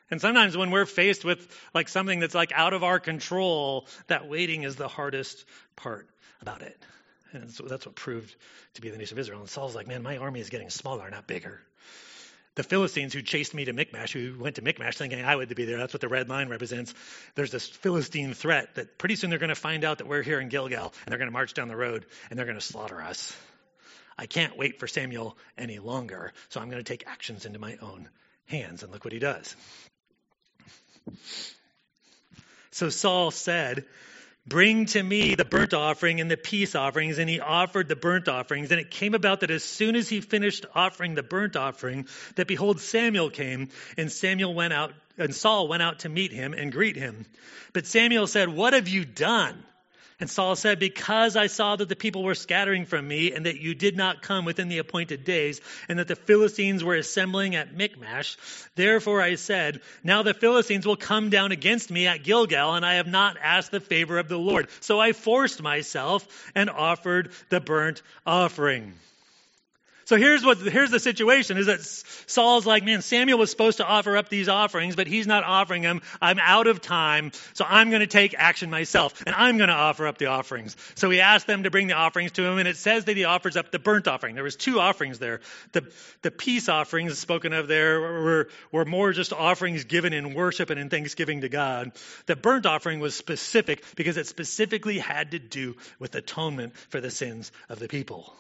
[0.10, 4.28] And sometimes when we're faced with like something that's like out of our control, that
[4.28, 6.10] waiting is the hardest part
[6.42, 6.78] about it.
[7.34, 8.36] And so that's what proved
[8.74, 9.40] to be the nation of Israel.
[9.40, 11.62] And Saul's like, man, my army is getting smaller, not bigger
[12.56, 15.66] the Philistines who chased me to Michmash, who went to Michmash thinking I would be
[15.66, 15.78] there.
[15.78, 16.94] That's what the red line represents.
[17.36, 20.40] There's this Philistine threat that pretty soon they're going to find out that we're here
[20.40, 23.02] in Gilgal and they're going to march down the road and they're going to slaughter
[23.02, 23.36] us.
[24.18, 27.78] I can't wait for Samuel any longer, so I'm going to take actions into my
[27.82, 28.10] own
[28.46, 28.84] hands.
[28.84, 29.56] And look what he does.
[32.72, 33.86] So Saul said,
[34.48, 37.20] Bring to me the burnt offering and the peace offerings.
[37.20, 38.72] And he offered the burnt offerings.
[38.72, 42.48] And it came about that as soon as he finished offering the burnt offering, that
[42.48, 46.72] behold, Samuel came, and Samuel went out, and Saul went out to meet him and
[46.72, 47.26] greet him.
[47.74, 49.64] But Samuel said, What have you done?
[50.22, 53.60] And Saul said, Because I saw that the people were scattering from me, and that
[53.60, 57.76] you did not come within the appointed days, and that the Philistines were assembling at
[57.76, 58.38] Michmash,
[58.76, 62.96] therefore I said, Now the Philistines will come down against me at Gilgal, and I
[62.96, 64.68] have not asked the favor of the Lord.
[64.80, 68.94] So I forced myself and offered the burnt offering.
[70.06, 73.86] So here's what here's the situation is that Saul's like, man, Samuel was supposed to
[73.86, 76.02] offer up these offerings, but he's not offering them.
[76.22, 79.76] I'm out of time, so I'm going to take action myself, and I'm going to
[79.76, 80.76] offer up the offerings.
[80.96, 83.26] So he asked them to bring the offerings to him, and it says that he
[83.26, 84.36] offers up the burnt offering.
[84.36, 85.42] There was two offerings there.
[85.72, 90.70] The the peace offerings spoken of there were were more just offerings given in worship
[90.70, 91.92] and in thanksgiving to God.
[92.26, 97.12] The burnt offering was specific because it specifically had to do with atonement for the
[97.12, 98.34] sins of the people.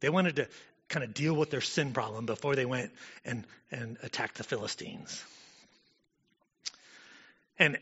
[0.00, 0.48] They wanted to
[0.88, 2.90] kind of deal with their sin problem before they went
[3.24, 5.22] and, and attacked the Philistines.
[7.58, 7.78] And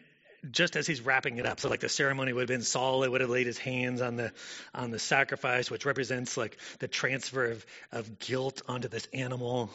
[0.51, 3.21] just as he's wrapping it up, so like the ceremony would have been Saul, would
[3.21, 4.33] have laid his hands on the
[4.75, 9.71] on the sacrifice, which represents like the transfer of, of guilt onto this animal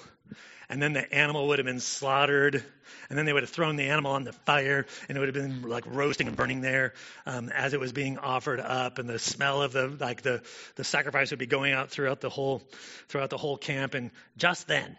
[0.71, 2.63] and then the animal would have been slaughtered,
[3.09, 5.35] and then they would have thrown the animal on the fire, and it would have
[5.35, 6.93] been like roasting and burning there
[7.25, 10.41] um, as it was being offered up, and the smell of the like the
[10.75, 12.63] the sacrifice would be going out throughout the whole
[13.09, 14.97] throughout the whole camp, and just then.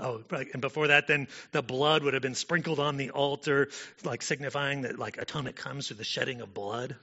[0.00, 3.68] Oh, and before that, then the blood would have been sprinkled on the altar,
[4.04, 6.94] like signifying that like atonement comes through the shedding of blood.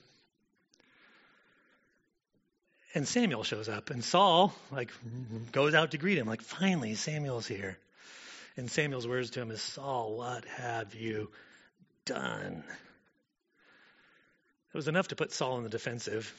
[2.94, 4.92] And Samuel shows up, and Saul like
[5.52, 7.78] goes out to greet him, like finally Samuel's here.
[8.56, 11.30] And Samuel's words to him is, Saul, what have you
[12.06, 12.64] done?
[14.74, 16.34] It was enough to put Saul in the defensive.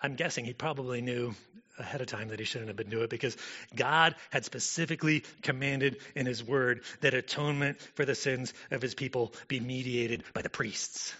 [0.00, 1.34] I'm guessing he probably knew
[1.78, 3.36] ahead of time that he shouldn't have been doing it because
[3.74, 9.32] God had specifically commanded in his word that atonement for the sins of his people
[9.48, 11.14] be mediated by the priests.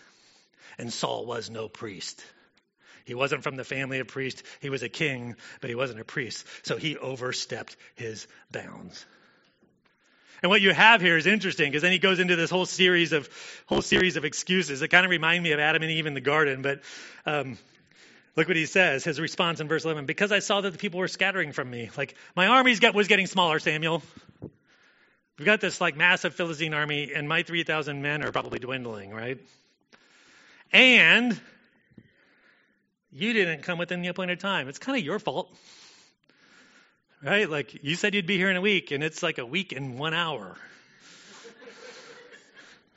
[0.79, 2.23] And Saul was no priest.
[3.05, 4.43] He wasn't from the family of priests.
[4.61, 6.47] He was a king, but he wasn't a priest.
[6.63, 9.07] So he overstepped his bounds.
[10.43, 13.13] And what you have here is interesting because then he goes into this whole series
[13.13, 13.29] of
[13.67, 16.21] whole series of excuses that kind of remind me of Adam and Eve in the
[16.21, 16.63] garden.
[16.63, 16.83] But
[17.27, 17.59] um,
[18.39, 19.03] look what he says.
[19.03, 21.91] His response in verse 11: "Because I saw that the people were scattering from me,
[21.97, 24.03] like my army was getting smaller, Samuel.
[25.39, 29.39] We've got this like massive Philistine army, and my 3,000 men are probably dwindling, right?
[30.73, 31.39] And
[33.13, 34.69] you didn't come within the appointed time.
[34.69, 35.55] It's kind of your fault."
[37.23, 37.51] right?
[37.51, 39.99] Like you said you'd be here in a week, and it's like a week and
[39.99, 40.57] one hour.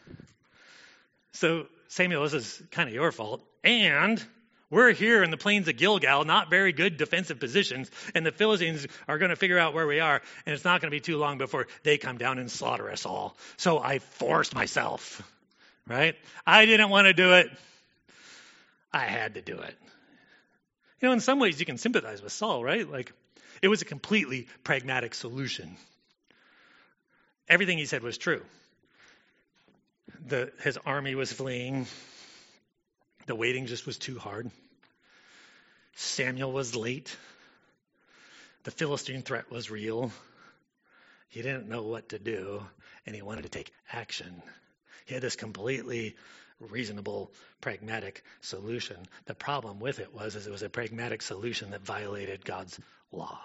[1.31, 3.43] so, Samuel, this is kind of your fault.
[3.63, 4.23] And
[4.71, 8.87] we're here in the plains of Gilgal, not very good defensive positions, and the Philistines
[9.07, 11.17] are going to figure out where we are, and it's not going to be too
[11.17, 13.37] long before they come down and slaughter us all.
[13.57, 15.21] So I forced myself,
[15.87, 16.15] right?
[16.47, 17.51] I didn't want to do it.
[18.91, 19.75] I had to do it.
[21.01, 22.89] You know, in some ways you can sympathize with Saul, right?
[22.89, 23.11] Like,
[23.61, 25.75] it was a completely pragmatic solution.
[27.47, 28.41] Everything he said was true.
[30.27, 31.87] The, his army was fleeing.
[33.31, 34.51] The waiting just was too hard.
[35.95, 37.15] Samuel was late.
[38.63, 40.11] The Philistine threat was real.
[41.29, 42.61] He didn't know what to do,
[43.05, 44.43] and he wanted to take action.
[45.05, 46.17] He had this completely
[46.59, 48.97] reasonable, pragmatic solution.
[49.27, 52.77] The problem with it was is it was a pragmatic solution that violated God's
[53.13, 53.39] law.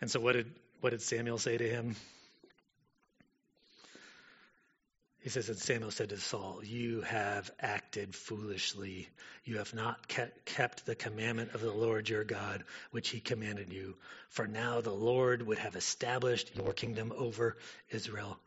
[0.00, 1.96] And so what did what did Samuel say to him?
[5.22, 9.08] He says, and Samuel said to Saul, You have acted foolishly.
[9.44, 13.96] You have not kept the commandment of the Lord your God, which he commanded you.
[14.30, 17.58] For now the Lord would have established your kingdom over
[17.90, 18.38] Israel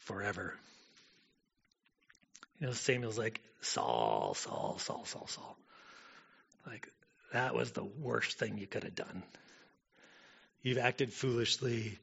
[0.00, 0.54] forever.
[2.60, 5.56] You know, Samuel's like, Saul, Saul, Saul, Saul, Saul.
[6.66, 6.88] Like,
[7.32, 9.22] that was the worst thing you could have done.
[10.62, 11.98] You've acted foolishly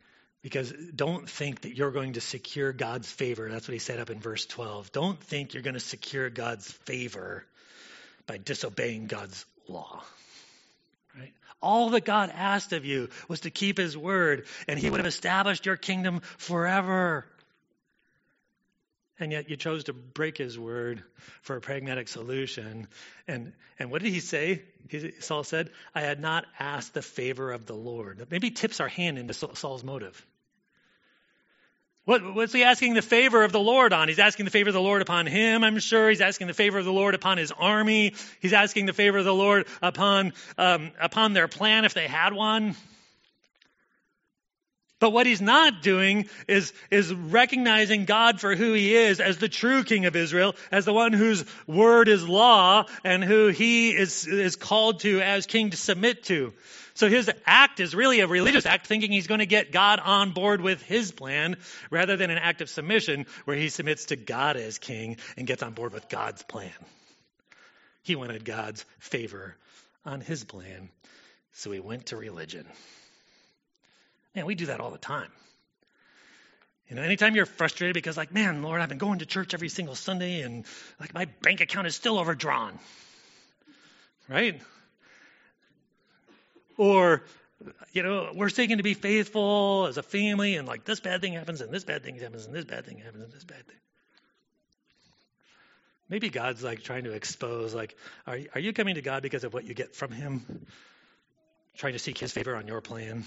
[0.46, 3.50] because don't think that you're going to secure God's favor.
[3.50, 4.92] That's what he said up in verse 12.
[4.92, 7.44] Don't think you're going to secure God's favor
[8.28, 10.04] by disobeying God's law.
[11.18, 11.34] Right?
[11.64, 15.08] All that God asked of you was to keep his word, and he would have
[15.08, 17.26] established your kingdom forever.
[19.18, 21.02] And yet you chose to break his word
[21.42, 22.88] for a pragmatic solution.
[23.28, 24.62] And, and what did he say?
[24.90, 28.28] He, Saul said, I had not asked the favor of the Lord.
[28.30, 30.24] Maybe tips our hand into Saul's motive.
[32.06, 34.08] What, what's he asking the favor of the Lord on?
[34.08, 36.10] He's asking the favor of the Lord upon him, I'm sure.
[36.10, 38.14] He's asking the favor of the Lord upon his army.
[38.40, 42.34] He's asking the favor of the Lord upon, um, upon their plan if they had
[42.34, 42.76] one.
[45.00, 49.50] But what he's not doing is, is recognizing God for who he is as the
[49.50, 54.28] true king of Israel, as the one whose word is law and who he is,
[54.28, 56.54] is called to as king to submit to.
[56.96, 60.32] So his act is really a religious act, thinking he's going to get God on
[60.32, 61.58] board with his plan,
[61.92, 65.62] rather than an act of submission where he submits to God as king and gets
[65.62, 66.72] on board with God's plan.
[68.02, 69.56] He wanted God's favor
[70.06, 70.90] on his plan,
[71.52, 72.66] so he went to religion.
[74.34, 75.30] Man, we do that all the time.
[76.90, 79.70] You know, anytime you're frustrated because, like, man, Lord, I've been going to church every
[79.70, 80.66] single Sunday and,
[81.00, 82.80] like, my bank account is still overdrawn.
[84.30, 84.62] Right?
[86.78, 87.24] Or,
[87.94, 91.34] you know, we're seeking to be faithful as a family, and, like, this bad thing
[91.34, 93.78] happens, and this bad thing happens, and this bad thing happens, and this bad thing.
[96.10, 97.96] Maybe God's, like, trying to expose, like,
[98.28, 100.66] are, are you coming to God because of what you get from Him?
[101.78, 103.26] Trying to seek His favor on your plan?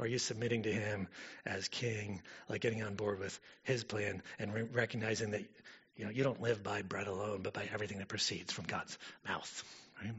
[0.00, 1.08] Are you submitting to him
[1.44, 5.42] as king, like getting on board with his plan and re- recognizing that
[5.96, 8.96] you know you don't live by bread alone, but by everything that proceeds from God's
[9.26, 9.64] mouth,
[10.00, 10.14] right?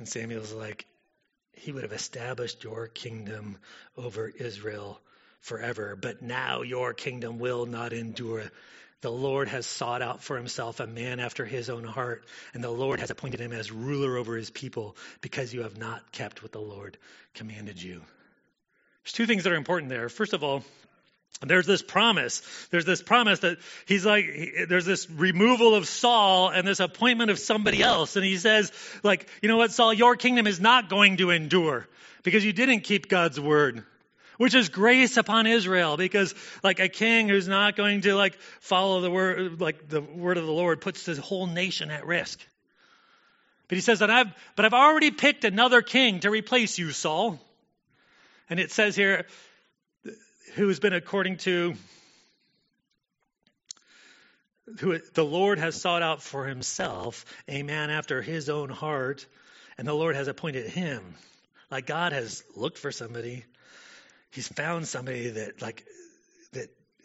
[0.00, 0.86] And Samuel's like,
[1.52, 3.58] he would have established your kingdom
[3.98, 4.98] over Israel
[5.40, 8.44] forever, but now your kingdom will not endure.
[9.02, 12.70] The Lord has sought out for himself a man after his own heart, and the
[12.70, 16.52] Lord has appointed him as ruler over his people because you have not kept what
[16.52, 16.96] the Lord
[17.34, 18.00] commanded you.
[19.04, 20.08] There's two things that are important there.
[20.08, 20.64] First of all,
[21.42, 22.42] there's this promise.
[22.70, 24.26] There's this promise that he's like,
[24.68, 28.16] there's this removal of Saul and this appointment of somebody else.
[28.16, 31.88] And he says, like, you know what, Saul, your kingdom is not going to endure
[32.22, 33.84] because you didn't keep God's word
[34.40, 39.02] which is grace upon Israel because like a king who's not going to like follow
[39.02, 42.40] the word, like the word of the Lord puts the whole nation at risk.
[43.68, 47.38] But he says that I've, but I've already picked another king to replace you, Saul.
[48.48, 49.26] And it says here,
[50.54, 51.74] who has been according to
[54.78, 59.26] who the Lord has sought out for himself a man after his own heart,
[59.78, 61.14] and the Lord has appointed him.
[61.70, 63.44] Like God has looked for somebody
[64.30, 65.84] he's found somebody that like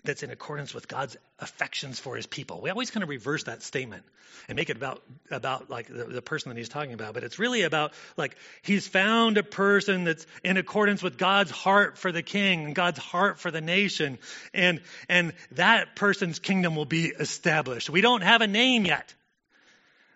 [0.05, 2.61] that's in accordance with God's affections for his people.
[2.61, 4.03] We always kind of reverse that statement
[4.47, 7.39] and make it about about like the, the, person that he's talking about, but it's
[7.39, 12.21] really about like he's found a person that's in accordance with God's heart for the
[12.21, 14.17] king and God's heart for the nation,
[14.53, 17.89] and and that person's kingdom will be established.
[17.89, 19.13] We don't have a name yet.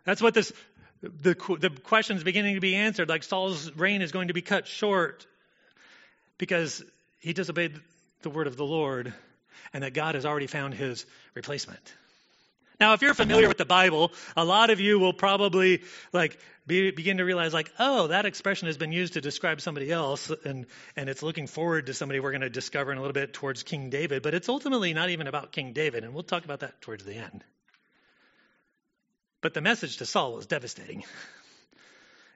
[0.06, 0.52] That's what this
[1.02, 3.10] the the question is beginning to be answered.
[3.10, 5.26] Like Saul's reign is going to be cut short
[6.38, 6.84] because
[7.20, 7.80] he disobeyed
[8.22, 9.14] the word of the Lord
[9.74, 11.82] and that God has already found his replacement.
[12.80, 15.82] Now, if you're familiar with the Bible, a lot of you will probably
[16.14, 19.92] like be, begin to realize, like, oh, that expression has been used to describe somebody
[19.92, 23.14] else, and and it's looking forward to somebody we're going to discover in a little
[23.14, 24.24] bit towards King David.
[24.24, 27.16] But it's ultimately not even about King David, and we'll talk about that towards the
[27.16, 27.44] end.
[29.42, 31.04] But the message to Saul was devastating.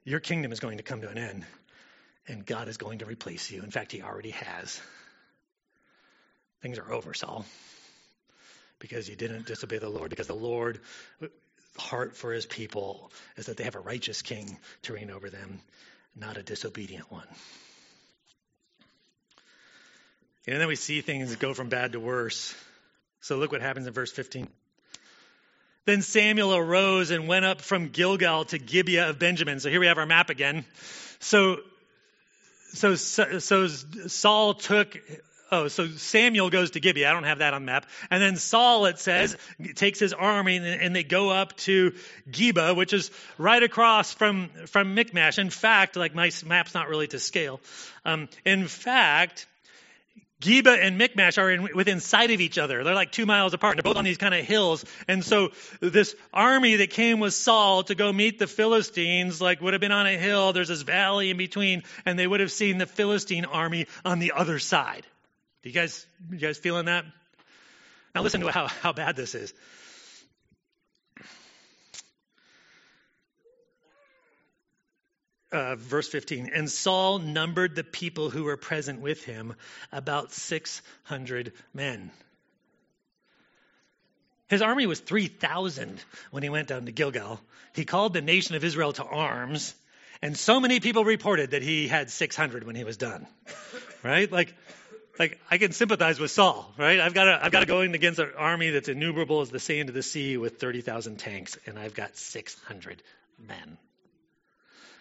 [0.04, 1.45] Your kingdom is going to come to an end
[2.28, 3.62] and God is going to replace you.
[3.63, 4.82] In fact, He already has.
[6.63, 7.45] Things are over, Saul,
[8.80, 10.80] because you didn't disobey the Lord, because the Lord
[11.78, 15.60] heart for his people is that they have a righteous king to reign over them,
[16.15, 17.28] not a disobedient one.
[20.47, 22.56] And then we see things go from bad to worse.
[23.19, 24.47] So look what happens in verse 15.
[25.84, 29.60] Then Samuel arose and went up from Gilgal to Gibeah of Benjamin.
[29.60, 30.63] So here we have our map again.
[31.19, 31.58] So
[32.73, 34.97] so, so Saul took
[35.53, 37.07] Oh, so Samuel goes to Gibeah.
[37.07, 37.85] I don't have that on the map.
[38.09, 39.37] And then Saul, it says,
[39.75, 41.93] takes his army and, and they go up to
[42.28, 45.38] Geba, which is right across from, from Michmash.
[45.38, 47.61] In fact, like my map's not really to scale.
[48.03, 49.45] Um, in fact,
[50.41, 52.84] Geba and Michmash are in, within sight of each other.
[52.84, 53.75] They're like two miles apart.
[53.75, 54.84] They're both on these kind of hills.
[55.07, 55.51] And so
[55.82, 59.91] this army that came with Saul to go meet the Philistines, like would have been
[59.91, 60.51] on a hill.
[60.51, 64.32] There's this valley in between, and they would have seen the Philistine army on the
[64.36, 65.05] other side.
[65.64, 67.05] Do you guys, you guys feeling that?
[68.14, 69.53] Now listen to how, how bad this is.
[75.53, 76.49] Uh, verse 15.
[76.53, 79.53] And Saul numbered the people who were present with him,
[79.91, 82.11] about 600 men.
[84.49, 87.39] His army was 3,000 when he went down to Gilgal.
[87.74, 89.74] He called the nation of Israel to arms,
[90.22, 93.26] and so many people reported that he had 600 when he was done.
[94.03, 94.30] Right?
[94.30, 94.53] Like,
[95.20, 96.99] like I can sympathize with Saul, right?
[96.99, 99.59] I've got to, I've got to go in against an army that's innumerable as the
[99.59, 103.01] sand of the sea with 30,000 tanks, and I've got 600
[103.39, 103.78] men.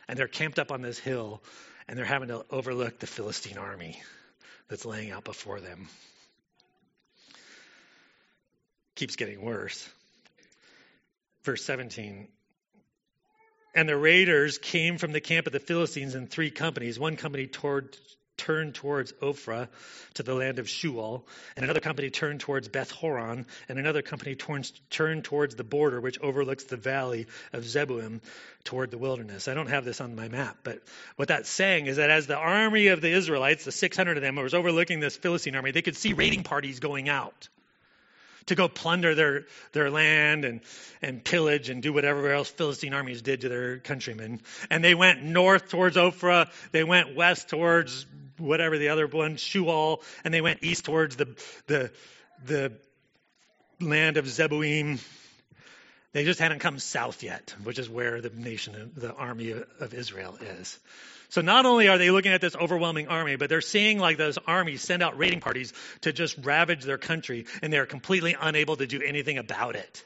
[0.09, 1.43] And they're camped up on this hill,
[1.89, 4.03] and they're having to overlook the Philistine army
[4.69, 5.89] that's laying out before them.
[8.95, 9.89] Keeps getting worse.
[11.45, 12.29] Verse 17
[13.75, 16.99] and the raiders came from the camp of the Philistines in three companies.
[16.99, 17.97] One company toward
[18.37, 19.69] turned towards Ophrah
[20.15, 21.23] to the land of Shual,
[21.57, 26.21] and another company turned towards Beth Horon, and another company turned towards the border which
[26.21, 28.21] overlooks the valley of Zeboim
[28.65, 29.49] toward the wilderness.
[29.49, 30.81] I don't have this on my map, but
[31.17, 34.37] what that's saying is that as the army of the Israelites, the 600 of them,
[34.37, 37.49] was overlooking this Philistine army, they could see raiding parties going out
[38.47, 40.61] to go plunder their, their land and,
[41.01, 44.41] and pillage and do whatever else Philistine armies did to their countrymen.
[44.71, 46.51] And they went north towards Ophrah.
[46.73, 48.07] They went west towards
[48.43, 51.29] whatever the other one, Shual, and they went east towards the,
[51.67, 51.91] the,
[52.45, 52.73] the
[53.81, 55.01] land of Zeboim.
[56.13, 60.37] They just hadn't come south yet, which is where the nation, the army of Israel
[60.41, 60.79] is.
[61.31, 64.37] So not only are they looking at this overwhelming army, but they're seeing like those
[64.47, 65.73] armies send out raiding parties
[66.03, 70.05] to just ravage their country, and they're completely unable to do anything about it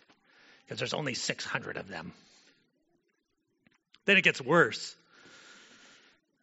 [0.65, 2.13] because there's only 600 of them.
[4.05, 4.95] Then it gets worse.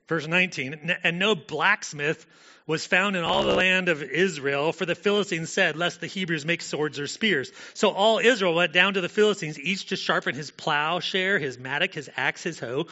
[0.08, 2.26] Verse 19, and no blacksmith
[2.66, 6.46] was found in all the land of Israel, for the Philistines said, Lest the Hebrews
[6.46, 7.52] make swords or spears.
[7.74, 11.94] So all Israel went down to the Philistines, each to sharpen his plowshare, his mattock,
[11.94, 12.88] his axe, his hoe.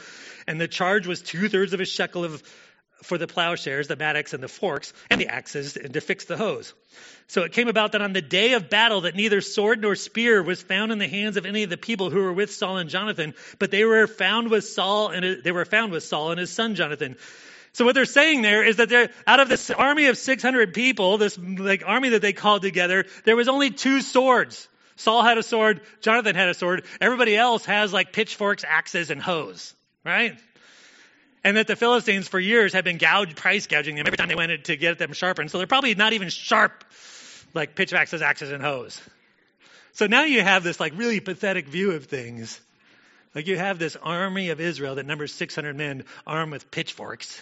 [0.47, 2.43] And the charge was two thirds of a shekel of
[3.03, 6.37] for the plowshares, the mattocks, and the forks, and the axes, and to fix the
[6.37, 6.73] hoes.
[7.27, 10.43] So it came about that on the day of battle that neither sword nor spear
[10.43, 12.89] was found in the hands of any of the people who were with Saul and
[12.89, 16.51] Jonathan, but they were found with Saul and they were found with Saul and his
[16.51, 17.15] son Jonathan.
[17.73, 21.17] So what they're saying there is that they're, out of this army of 600 people,
[21.17, 24.67] this like army that they called together, there was only two swords.
[24.97, 26.83] Saul had a sword, Jonathan had a sword.
[26.99, 29.73] Everybody else has like pitchforks, axes, and hoes,
[30.05, 30.37] right?
[31.43, 34.35] And that the Philistines for years had been gouged, price gouging them every time they
[34.35, 35.49] went to get them sharpened.
[35.49, 36.83] So they're probably not even sharp
[37.53, 39.01] like pitchforks, axes, and hoes.
[39.93, 42.59] So now you have this like really pathetic view of things.
[43.33, 47.41] Like you have this army of Israel that numbers 600 men armed with pitchforks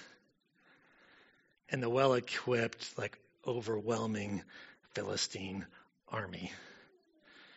[1.69, 4.43] and the well equipped, like overwhelming
[4.93, 5.65] Philistine
[6.07, 6.51] army.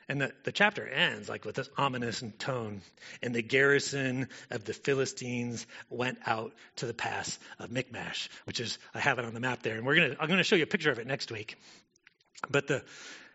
[0.09, 2.83] And the, the chapter ends like with this ominous tone.
[3.23, 8.79] And the garrison of the Philistines went out to the pass of Michmash, which is
[8.95, 9.77] I have it on the map there.
[9.77, 11.57] And we're gonna I'm gonna show you a picture of it next week.
[12.51, 12.85] But the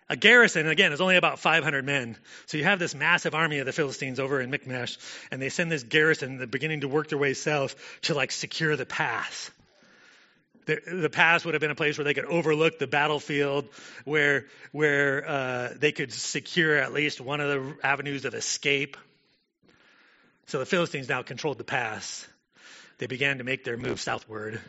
[0.10, 2.16] a garrison, again, is only about 500 men.
[2.46, 4.98] So you have this massive army of the Philistines over in Michmash,
[5.32, 8.78] and they send this garrison, they're beginning to work their way south to like secure
[8.78, 9.52] the pass
[10.68, 13.70] the, the would have been a place where they could overlook the battlefield,
[14.04, 18.98] where where uh, they could secure at least one of the avenues of escape.
[20.48, 22.28] So the Philistines now controlled the pass.
[23.00, 24.60] They began to make their move southward,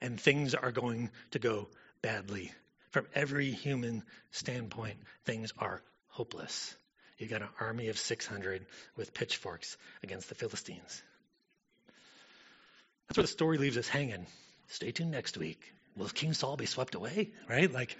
[0.00, 1.68] and things are going to go
[2.02, 2.52] badly.
[2.90, 6.74] From every human standpoint, things are hopeless.
[7.18, 8.64] You've got an army of 600
[8.96, 11.02] with pitchforks against the Philistines.
[13.08, 14.26] That's where the story leaves us hanging.
[14.70, 15.60] Stay tuned next week.
[15.96, 17.30] Will King Saul be swept away?
[17.48, 17.70] Right?
[17.70, 17.96] Like,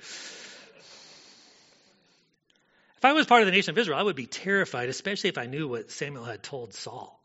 [2.97, 5.39] if I was part of the nation of Israel, I would be terrified, especially if
[5.39, 7.21] I knew what Samuel had told Saul.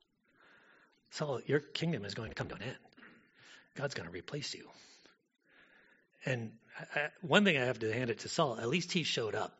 [1.11, 2.75] Saul, your kingdom is going to come to an end.
[3.75, 4.67] God's going to replace you.
[6.25, 6.51] And
[6.95, 9.55] I, one thing I have to hand it to Saul, at least he showed up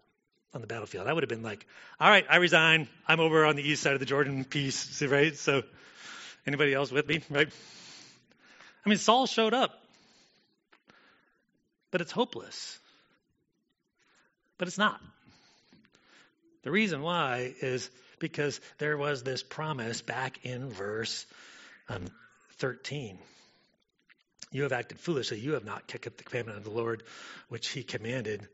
[0.54, 1.06] on the battlefield.
[1.06, 1.66] I would have been like,
[2.00, 2.88] all right, I resign.
[3.08, 5.36] I'm over on the east side of the Jordan, peace, right?
[5.38, 5.62] So,
[6.48, 7.50] anybody else with me, right?
[8.86, 9.72] I mean, Saul showed up,
[11.92, 12.80] but it's hopeless.
[14.58, 15.02] But it's not.
[16.64, 21.26] The reason why is because there was this promise back in verse
[21.90, 22.06] um,
[22.58, 23.18] 13.
[24.52, 25.40] You have acted foolishly.
[25.40, 27.04] You have not kept the commandment of the Lord,
[27.50, 28.48] which he commanded.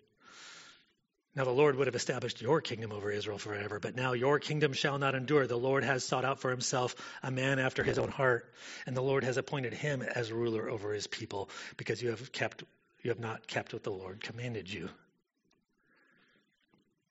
[1.33, 4.73] Now the Lord would have established your kingdom over Israel forever, but now your kingdom
[4.73, 5.47] shall not endure.
[5.47, 8.53] The Lord has sought out for himself a man after his own heart,
[8.85, 12.63] and the Lord has appointed him as ruler over his people, because you have kept
[13.01, 14.89] you have not kept what the Lord commanded you.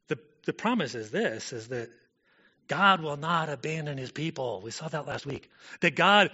[0.08, 1.90] The the promise is this is that
[2.70, 4.60] God will not abandon his people.
[4.62, 5.50] We saw that last week.
[5.80, 6.30] That God,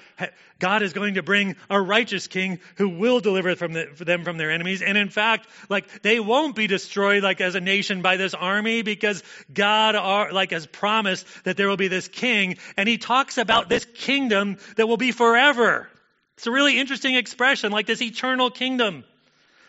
[0.58, 4.36] God is going to bring a righteous king who will deliver from the, them from
[4.36, 4.82] their enemies.
[4.82, 8.82] And in fact, like they won't be destroyed like as a nation by this army
[8.82, 12.58] because God are, like has promised that there will be this king.
[12.76, 15.88] And he talks about this kingdom that will be forever.
[16.36, 19.04] It's a really interesting expression, like this eternal kingdom.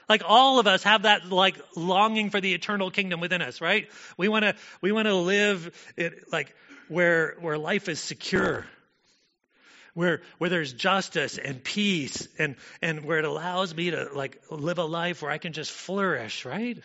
[0.09, 3.89] Like all of us have that like longing for the eternal kingdom within us, right?
[4.17, 6.55] We want to we want to live it like
[6.87, 8.65] where where life is secure.
[9.93, 14.77] Where where there's justice and peace and and where it allows me to like live
[14.77, 16.81] a life where I can just flourish, right?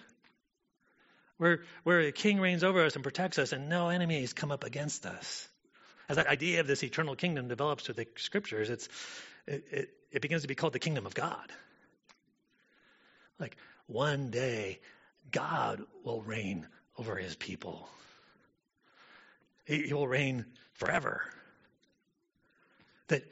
[1.36, 4.64] Where where the king reigns over us and protects us and no enemies come up
[4.64, 5.46] against us.
[6.08, 8.88] As that idea of this eternal kingdom develops through the scriptures, it's
[9.46, 11.52] it, it, it begins to be called the kingdom of God.
[13.42, 13.56] Like
[13.88, 14.78] one day,
[15.32, 16.64] God will reign
[16.96, 17.88] over his people.
[19.64, 21.22] He, he will reign forever.
[23.08, 23.24] That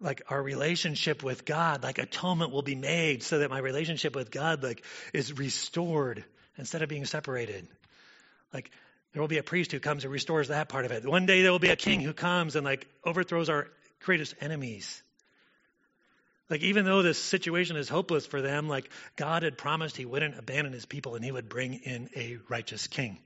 [0.00, 4.30] like our relationship with God, like atonement will be made so that my relationship with
[4.30, 4.84] God like
[5.14, 6.26] is restored
[6.58, 7.66] instead of being separated.
[8.52, 8.70] Like
[9.14, 11.06] there will be a priest who comes and restores that part of it.
[11.06, 13.68] One day there will be a king who comes and like overthrows our
[14.00, 15.02] greatest enemies.
[16.50, 20.38] Like, even though this situation is hopeless for them, like, God had promised he wouldn't
[20.38, 23.18] abandon his people and he would bring in a righteous king.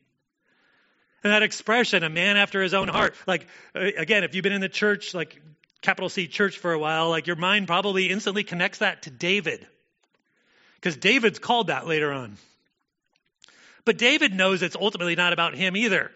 [1.23, 4.61] And that expression, a man after his own heart, like, again, if you've been in
[4.61, 5.41] the church, like,
[5.81, 9.65] capital C church for a while, like, your mind probably instantly connects that to David.
[10.75, 12.37] Because David's called that later on.
[13.85, 16.11] But David knows it's ultimately not about him either.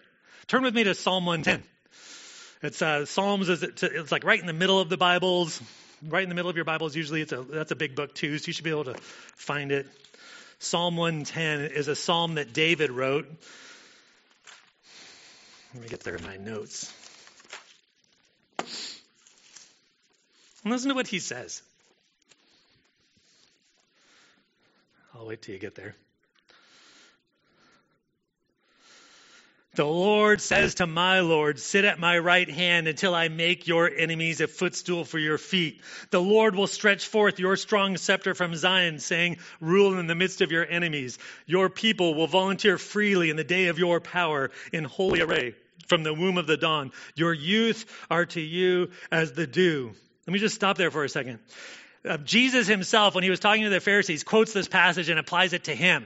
[0.47, 1.63] Turn with me to Psalm 110.
[2.63, 5.61] It's uh, Psalms is it's like right in the middle of the Bibles
[6.05, 6.95] right in the middle of your Bibles.
[6.95, 8.95] Usually, it's a that's a big book too, so you should be able to
[9.35, 9.87] find it.
[10.59, 13.27] Psalm 110 is a psalm that David wrote.
[15.73, 16.91] Let me get there in my notes.
[20.63, 21.61] And listen to what he says.
[25.13, 25.95] I'll wait till you get there.
[29.77, 33.87] The Lord says to my Lord, Sit at my right hand until I make your
[33.87, 35.81] enemies a footstool for your feet.
[36.09, 40.41] The Lord will stretch forth your strong scepter from Zion, saying, Rule in the midst
[40.41, 41.19] of your enemies.
[41.45, 45.53] Your people will volunteer freely in the day of your power in holy array
[45.85, 46.91] from the womb of the dawn.
[47.13, 49.91] Your youth are to you as the dew.
[50.25, 51.37] Let me just stop there for a second.
[52.03, 55.53] Uh, Jesus himself, when he was talking to the Pharisees, quotes this passage and applies
[55.53, 56.03] it to him.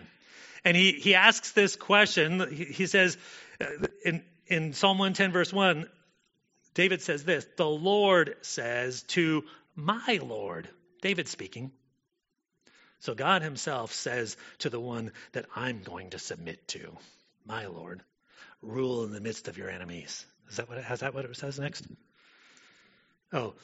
[0.66, 2.52] And he, he asks this question.
[2.52, 3.18] He, he says,
[4.06, 5.88] in, in Psalm 110, verse 1,
[6.74, 9.44] David says this The Lord says to
[9.76, 10.70] my Lord,
[11.02, 11.72] David speaking.
[13.00, 16.96] So God himself says to the one that I'm going to submit to,
[17.46, 18.04] my Lord,
[18.62, 20.24] rule in the midst of your enemies.
[20.50, 21.88] Is that what it, is that what it says next?
[23.34, 23.56] Oh,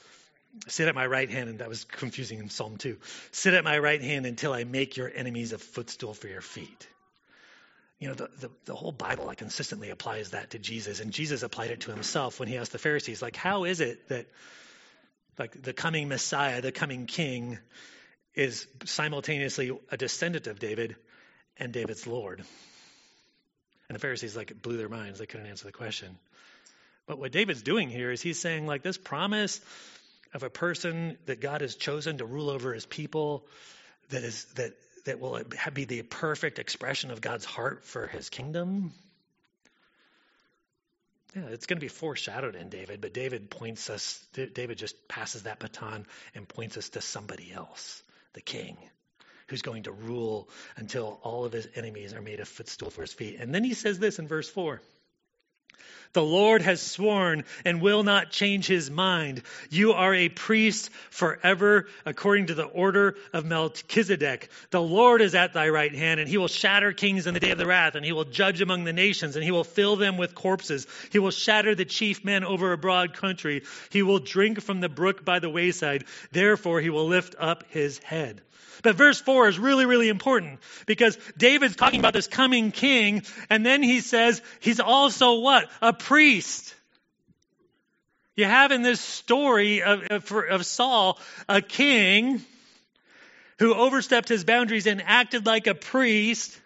[0.67, 2.97] sit at my right hand, and that was confusing in Psalm 2.
[3.31, 6.87] Sit at my right hand until I make your enemies a footstool for your feet.
[7.99, 11.41] You know, the, the, the, whole Bible like, consistently applies that to Jesus, and Jesus
[11.41, 14.27] applied it to himself when he asked the Pharisees, like, how is it that,
[15.39, 17.57] like, the coming Messiah, the coming King,
[18.35, 20.95] is simultaneously a descendant of David
[21.57, 22.43] and David's Lord?
[23.89, 25.17] And the Pharisees, like, blew their minds.
[25.17, 26.19] They couldn't answer the question.
[27.07, 29.59] But what David's doing here is he's saying, like, this promise
[30.33, 33.47] of a person that God has chosen to rule over his people,
[34.09, 34.73] that is that
[35.07, 35.41] that will
[35.73, 38.93] be the perfect expression of God's heart for his kingdom?
[41.35, 45.43] Yeah, it's going to be foreshadowed in David, but David points us, David just passes
[45.43, 48.01] that baton and points us to somebody else,
[48.33, 48.77] the king,
[49.47, 53.13] who's going to rule until all of his enemies are made a footstool for his
[53.13, 53.37] feet.
[53.39, 54.81] And then he says this in verse 4
[56.17, 59.43] the Lord has sworn and will not change his mind.
[59.69, 64.49] You are a priest forever according to the order of Melchizedek.
[64.71, 67.51] The Lord is at thy right hand and he will shatter kings in the day
[67.51, 70.17] of the wrath and he will judge among the nations and he will fill them
[70.17, 70.87] with corpses.
[71.11, 73.61] He will shatter the chief men over a broad country.
[73.91, 76.05] He will drink from the brook by the wayside.
[76.31, 78.41] Therefore he will lift up his head.
[78.83, 83.65] But verse 4 is really, really important because David's talking about this coming king, and
[83.65, 85.69] then he says he's also what?
[85.81, 86.75] A priest.
[88.35, 91.19] You have in this story of, of, Saul
[91.49, 92.41] a king
[93.57, 96.57] who overstepped his boundaries and acted like a priest,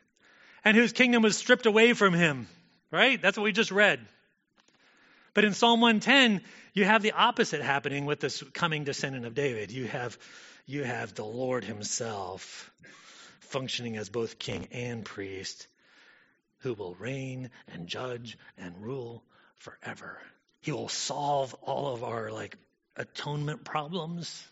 [0.66, 2.47] and whose kingdom was stripped away from him.
[2.91, 3.22] Right?
[3.22, 4.01] That's what we just read.
[5.34, 6.41] But in Psalm 110,
[6.74, 9.72] you have the opposite happening with this coming descendant of David.
[9.72, 10.18] You have,
[10.72, 12.72] you have the Lord himself
[13.41, 15.67] functioning as both king and priest
[16.59, 19.24] who will reign and judge and rule
[19.57, 20.17] forever.
[20.61, 22.57] He will solve all of our like
[22.95, 24.47] atonement problems.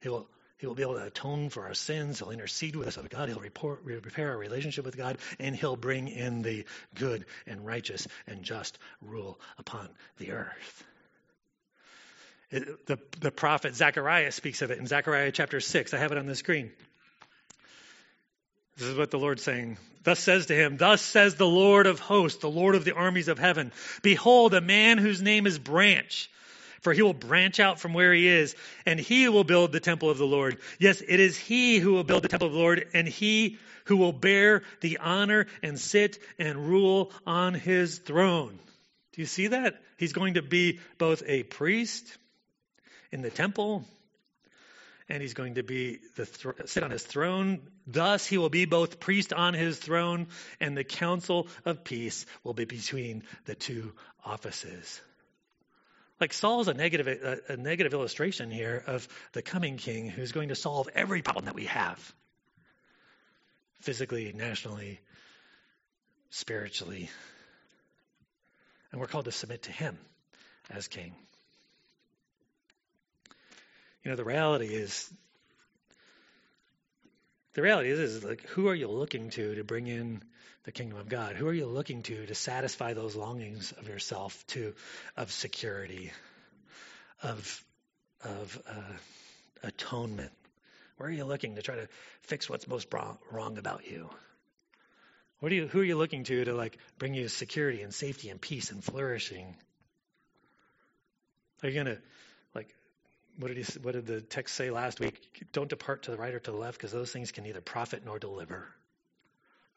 [0.00, 2.18] He will he will be able to atone for our sins.
[2.18, 3.28] He'll intercede with us with God.
[3.28, 6.64] He'll report, repair our relationship with God, and he'll bring in the
[6.94, 10.84] good and righteous and just rule upon the earth.
[12.50, 15.94] The, the prophet Zechariah speaks of it in Zechariah chapter 6.
[15.94, 16.70] I have it on the screen.
[18.76, 19.78] This is what the Lord's saying.
[20.04, 23.28] Thus says to him, Thus says the Lord of hosts, the Lord of the armies
[23.28, 23.72] of heaven
[24.02, 26.30] Behold, a man whose name is Branch
[26.86, 30.08] for he will branch out from where he is, and he will build the temple
[30.08, 30.58] of the Lord.
[30.78, 33.96] Yes, it is he who will build the temple of the Lord, and he who
[33.96, 38.56] will bear the honor and sit and rule on his throne.
[39.14, 39.82] Do you see that?
[39.96, 42.18] He's going to be both a priest
[43.16, 43.82] in the temple,
[45.08, 46.26] and he's going to be the
[46.66, 47.62] sit on his throne.
[47.86, 50.26] Thus, he will be both priest on his throne,
[50.60, 55.00] and the counsel of peace will be between the two offices.
[56.20, 60.50] Like Saul's a negative, a, a negative illustration here of the coming king who's going
[60.50, 61.98] to solve every problem that we have
[63.80, 65.00] physically, nationally,
[66.28, 67.08] spiritually.
[68.92, 69.96] And we're called to submit to him
[70.68, 71.14] as king.
[74.06, 75.12] You know, the reality is,
[77.54, 80.22] the reality is, is like, who are you looking to to bring in
[80.62, 81.34] the kingdom of God?
[81.34, 84.74] Who are you looking to to satisfy those longings of yourself to
[85.16, 86.12] of security,
[87.20, 87.64] of
[88.22, 88.92] of uh,
[89.64, 90.30] atonement?
[90.98, 91.88] Where are you looking to try to
[92.20, 94.08] fix what's most wrong, about you?
[95.40, 98.28] What are you, who are you looking to to like bring you security and safety
[98.28, 99.56] and peace and flourishing?
[101.64, 102.02] Are you gonna like
[103.38, 105.20] what did he, what did the text say last week?
[105.52, 108.02] Don't depart to the right or to the left because those things can neither profit
[108.04, 108.66] nor deliver.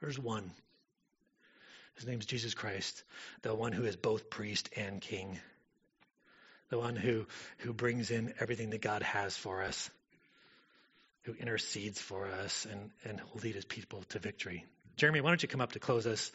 [0.02, 0.52] There's one.
[1.96, 3.04] His name's Jesus Christ,
[3.42, 5.38] the one who is both priest and king,
[6.70, 7.26] the one who,
[7.58, 9.90] who brings in everything that God has for us,
[11.24, 14.66] who intercedes for us, and, and will lead his people to victory.
[14.96, 16.32] Jeremy, why don't you come up to close us?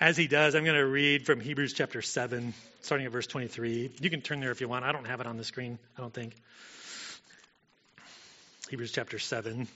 [0.00, 3.90] As he does, I'm going to read from Hebrews chapter 7, starting at verse 23.
[4.00, 4.84] You can turn there if you want.
[4.84, 6.36] I don't have it on the screen, I don't think.
[8.70, 9.66] Hebrews chapter 7.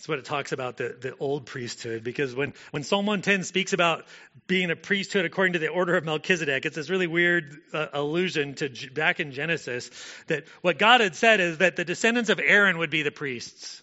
[0.00, 2.02] That's what it talks about the, the old priesthood.
[2.02, 4.06] Because when, when Psalm 110 speaks about
[4.46, 8.54] being a priesthood according to the order of Melchizedek, it's this really weird uh, allusion
[8.54, 9.90] to back in Genesis
[10.28, 13.82] that what God had said is that the descendants of Aaron would be the priests.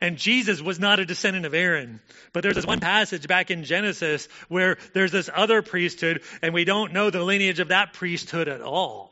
[0.00, 1.98] And Jesus was not a descendant of Aaron.
[2.32, 6.64] But there's this one passage back in Genesis where there's this other priesthood, and we
[6.64, 9.09] don't know the lineage of that priesthood at all.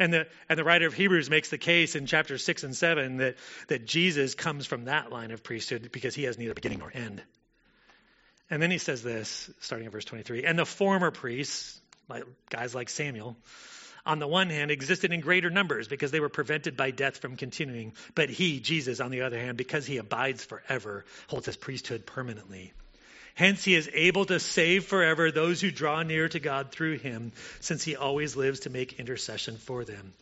[0.00, 3.18] And the, and the writer of Hebrews makes the case in chapter 6 and 7
[3.18, 3.36] that,
[3.68, 7.22] that Jesus comes from that line of priesthood because he has neither beginning nor end.
[8.48, 11.78] And then he says this, starting at verse 23 And the former priests,
[12.08, 13.36] like guys like Samuel,
[14.06, 17.36] on the one hand, existed in greater numbers because they were prevented by death from
[17.36, 17.92] continuing.
[18.14, 22.72] But he, Jesus, on the other hand, because he abides forever, holds his priesthood permanently.
[23.40, 27.32] Hence, he is able to save forever those who draw near to God through him,
[27.60, 30.12] since he always lives to make intercession for them.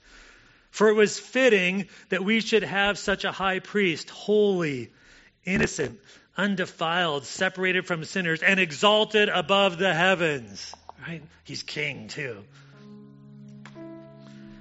[0.70, 4.92] For it was fitting that we should have such a high priest, holy,
[5.44, 5.98] innocent,
[6.36, 10.72] undefiled, separated from sinners, and exalted above the heavens.
[11.04, 11.22] Right?
[11.42, 12.44] He's king too.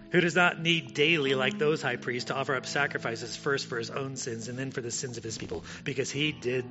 [0.10, 3.78] Who does not need daily, like those high priests, to offer up sacrifices first for
[3.78, 6.66] his own sins and then for the sins of his people, because he did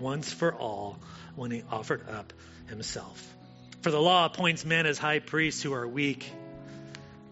[0.00, 0.98] once for all
[1.34, 2.32] when he offered up
[2.68, 3.34] himself.
[3.82, 6.30] For the law appoints men as high priests who are weak,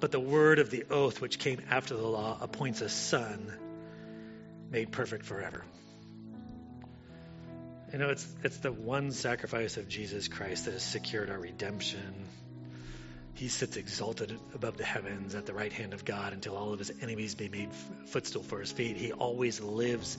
[0.00, 3.52] but the word of the oath which came after the law appoints a son
[4.70, 5.64] made perfect forever.
[7.92, 12.26] You know, it's, it's the one sacrifice of Jesus Christ that has secured our redemption.
[13.34, 16.78] He sits exalted above the heavens at the right hand of God until all of
[16.78, 17.70] his enemies be made
[18.06, 18.96] footstool for his feet.
[18.96, 20.18] He always lives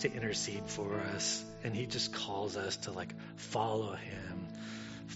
[0.00, 1.44] to intercede for us.
[1.64, 4.46] And he just calls us to like follow him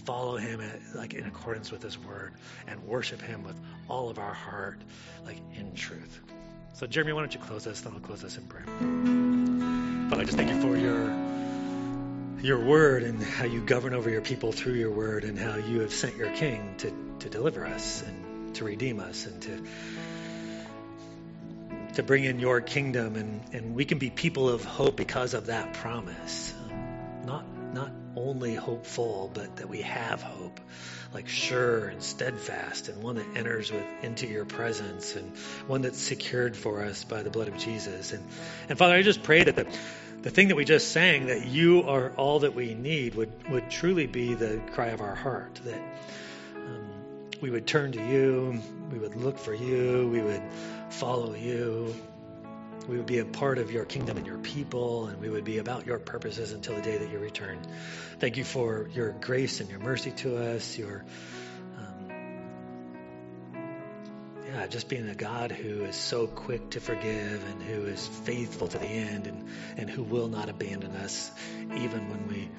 [0.05, 2.33] follow him at, like in accordance with his word
[2.67, 3.59] and worship him with
[3.89, 4.79] all of our heart
[5.25, 6.21] like in truth.
[6.73, 8.65] So jeremy why don't you close us then i'll close us in prayer.
[10.09, 11.37] But i just thank you for your
[12.41, 15.81] your word and how you govern over your people through your word and how you
[15.81, 19.63] have sent your king to, to deliver us and to redeem us and to
[21.97, 25.47] to bring in your kingdom and, and we can be people of hope because of
[25.47, 26.53] that promise.
[27.25, 27.43] Not
[27.73, 30.59] not only hopeful, but that we have hope,
[31.11, 35.35] like sure and steadfast, and one that enters with into your presence, and
[35.65, 38.13] one that's secured for us by the blood of Jesus.
[38.13, 38.23] And
[38.69, 39.65] and Father, I just pray that the
[40.21, 43.71] the thing that we just sang, that you are all that we need, would would
[43.71, 45.59] truly be the cry of our heart.
[45.65, 45.81] That
[47.41, 48.61] we would turn to you,
[48.91, 50.43] we would look for you, we would
[50.89, 51.93] follow you.
[52.87, 55.57] We would be a part of your kingdom and your people, and we would be
[55.57, 57.59] about your purposes until the day that you return.
[58.19, 61.03] Thank you for your grace and your mercy to us, your
[61.77, 62.09] um,
[64.45, 68.69] yeah, just being a God who is so quick to forgive and who is faithful
[68.69, 71.29] to the end and, and who will not abandon us
[71.61, 72.49] even when we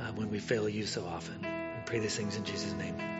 [0.00, 1.40] uh, when we fail you so often.
[1.42, 3.17] We pray these things in Jesus' name.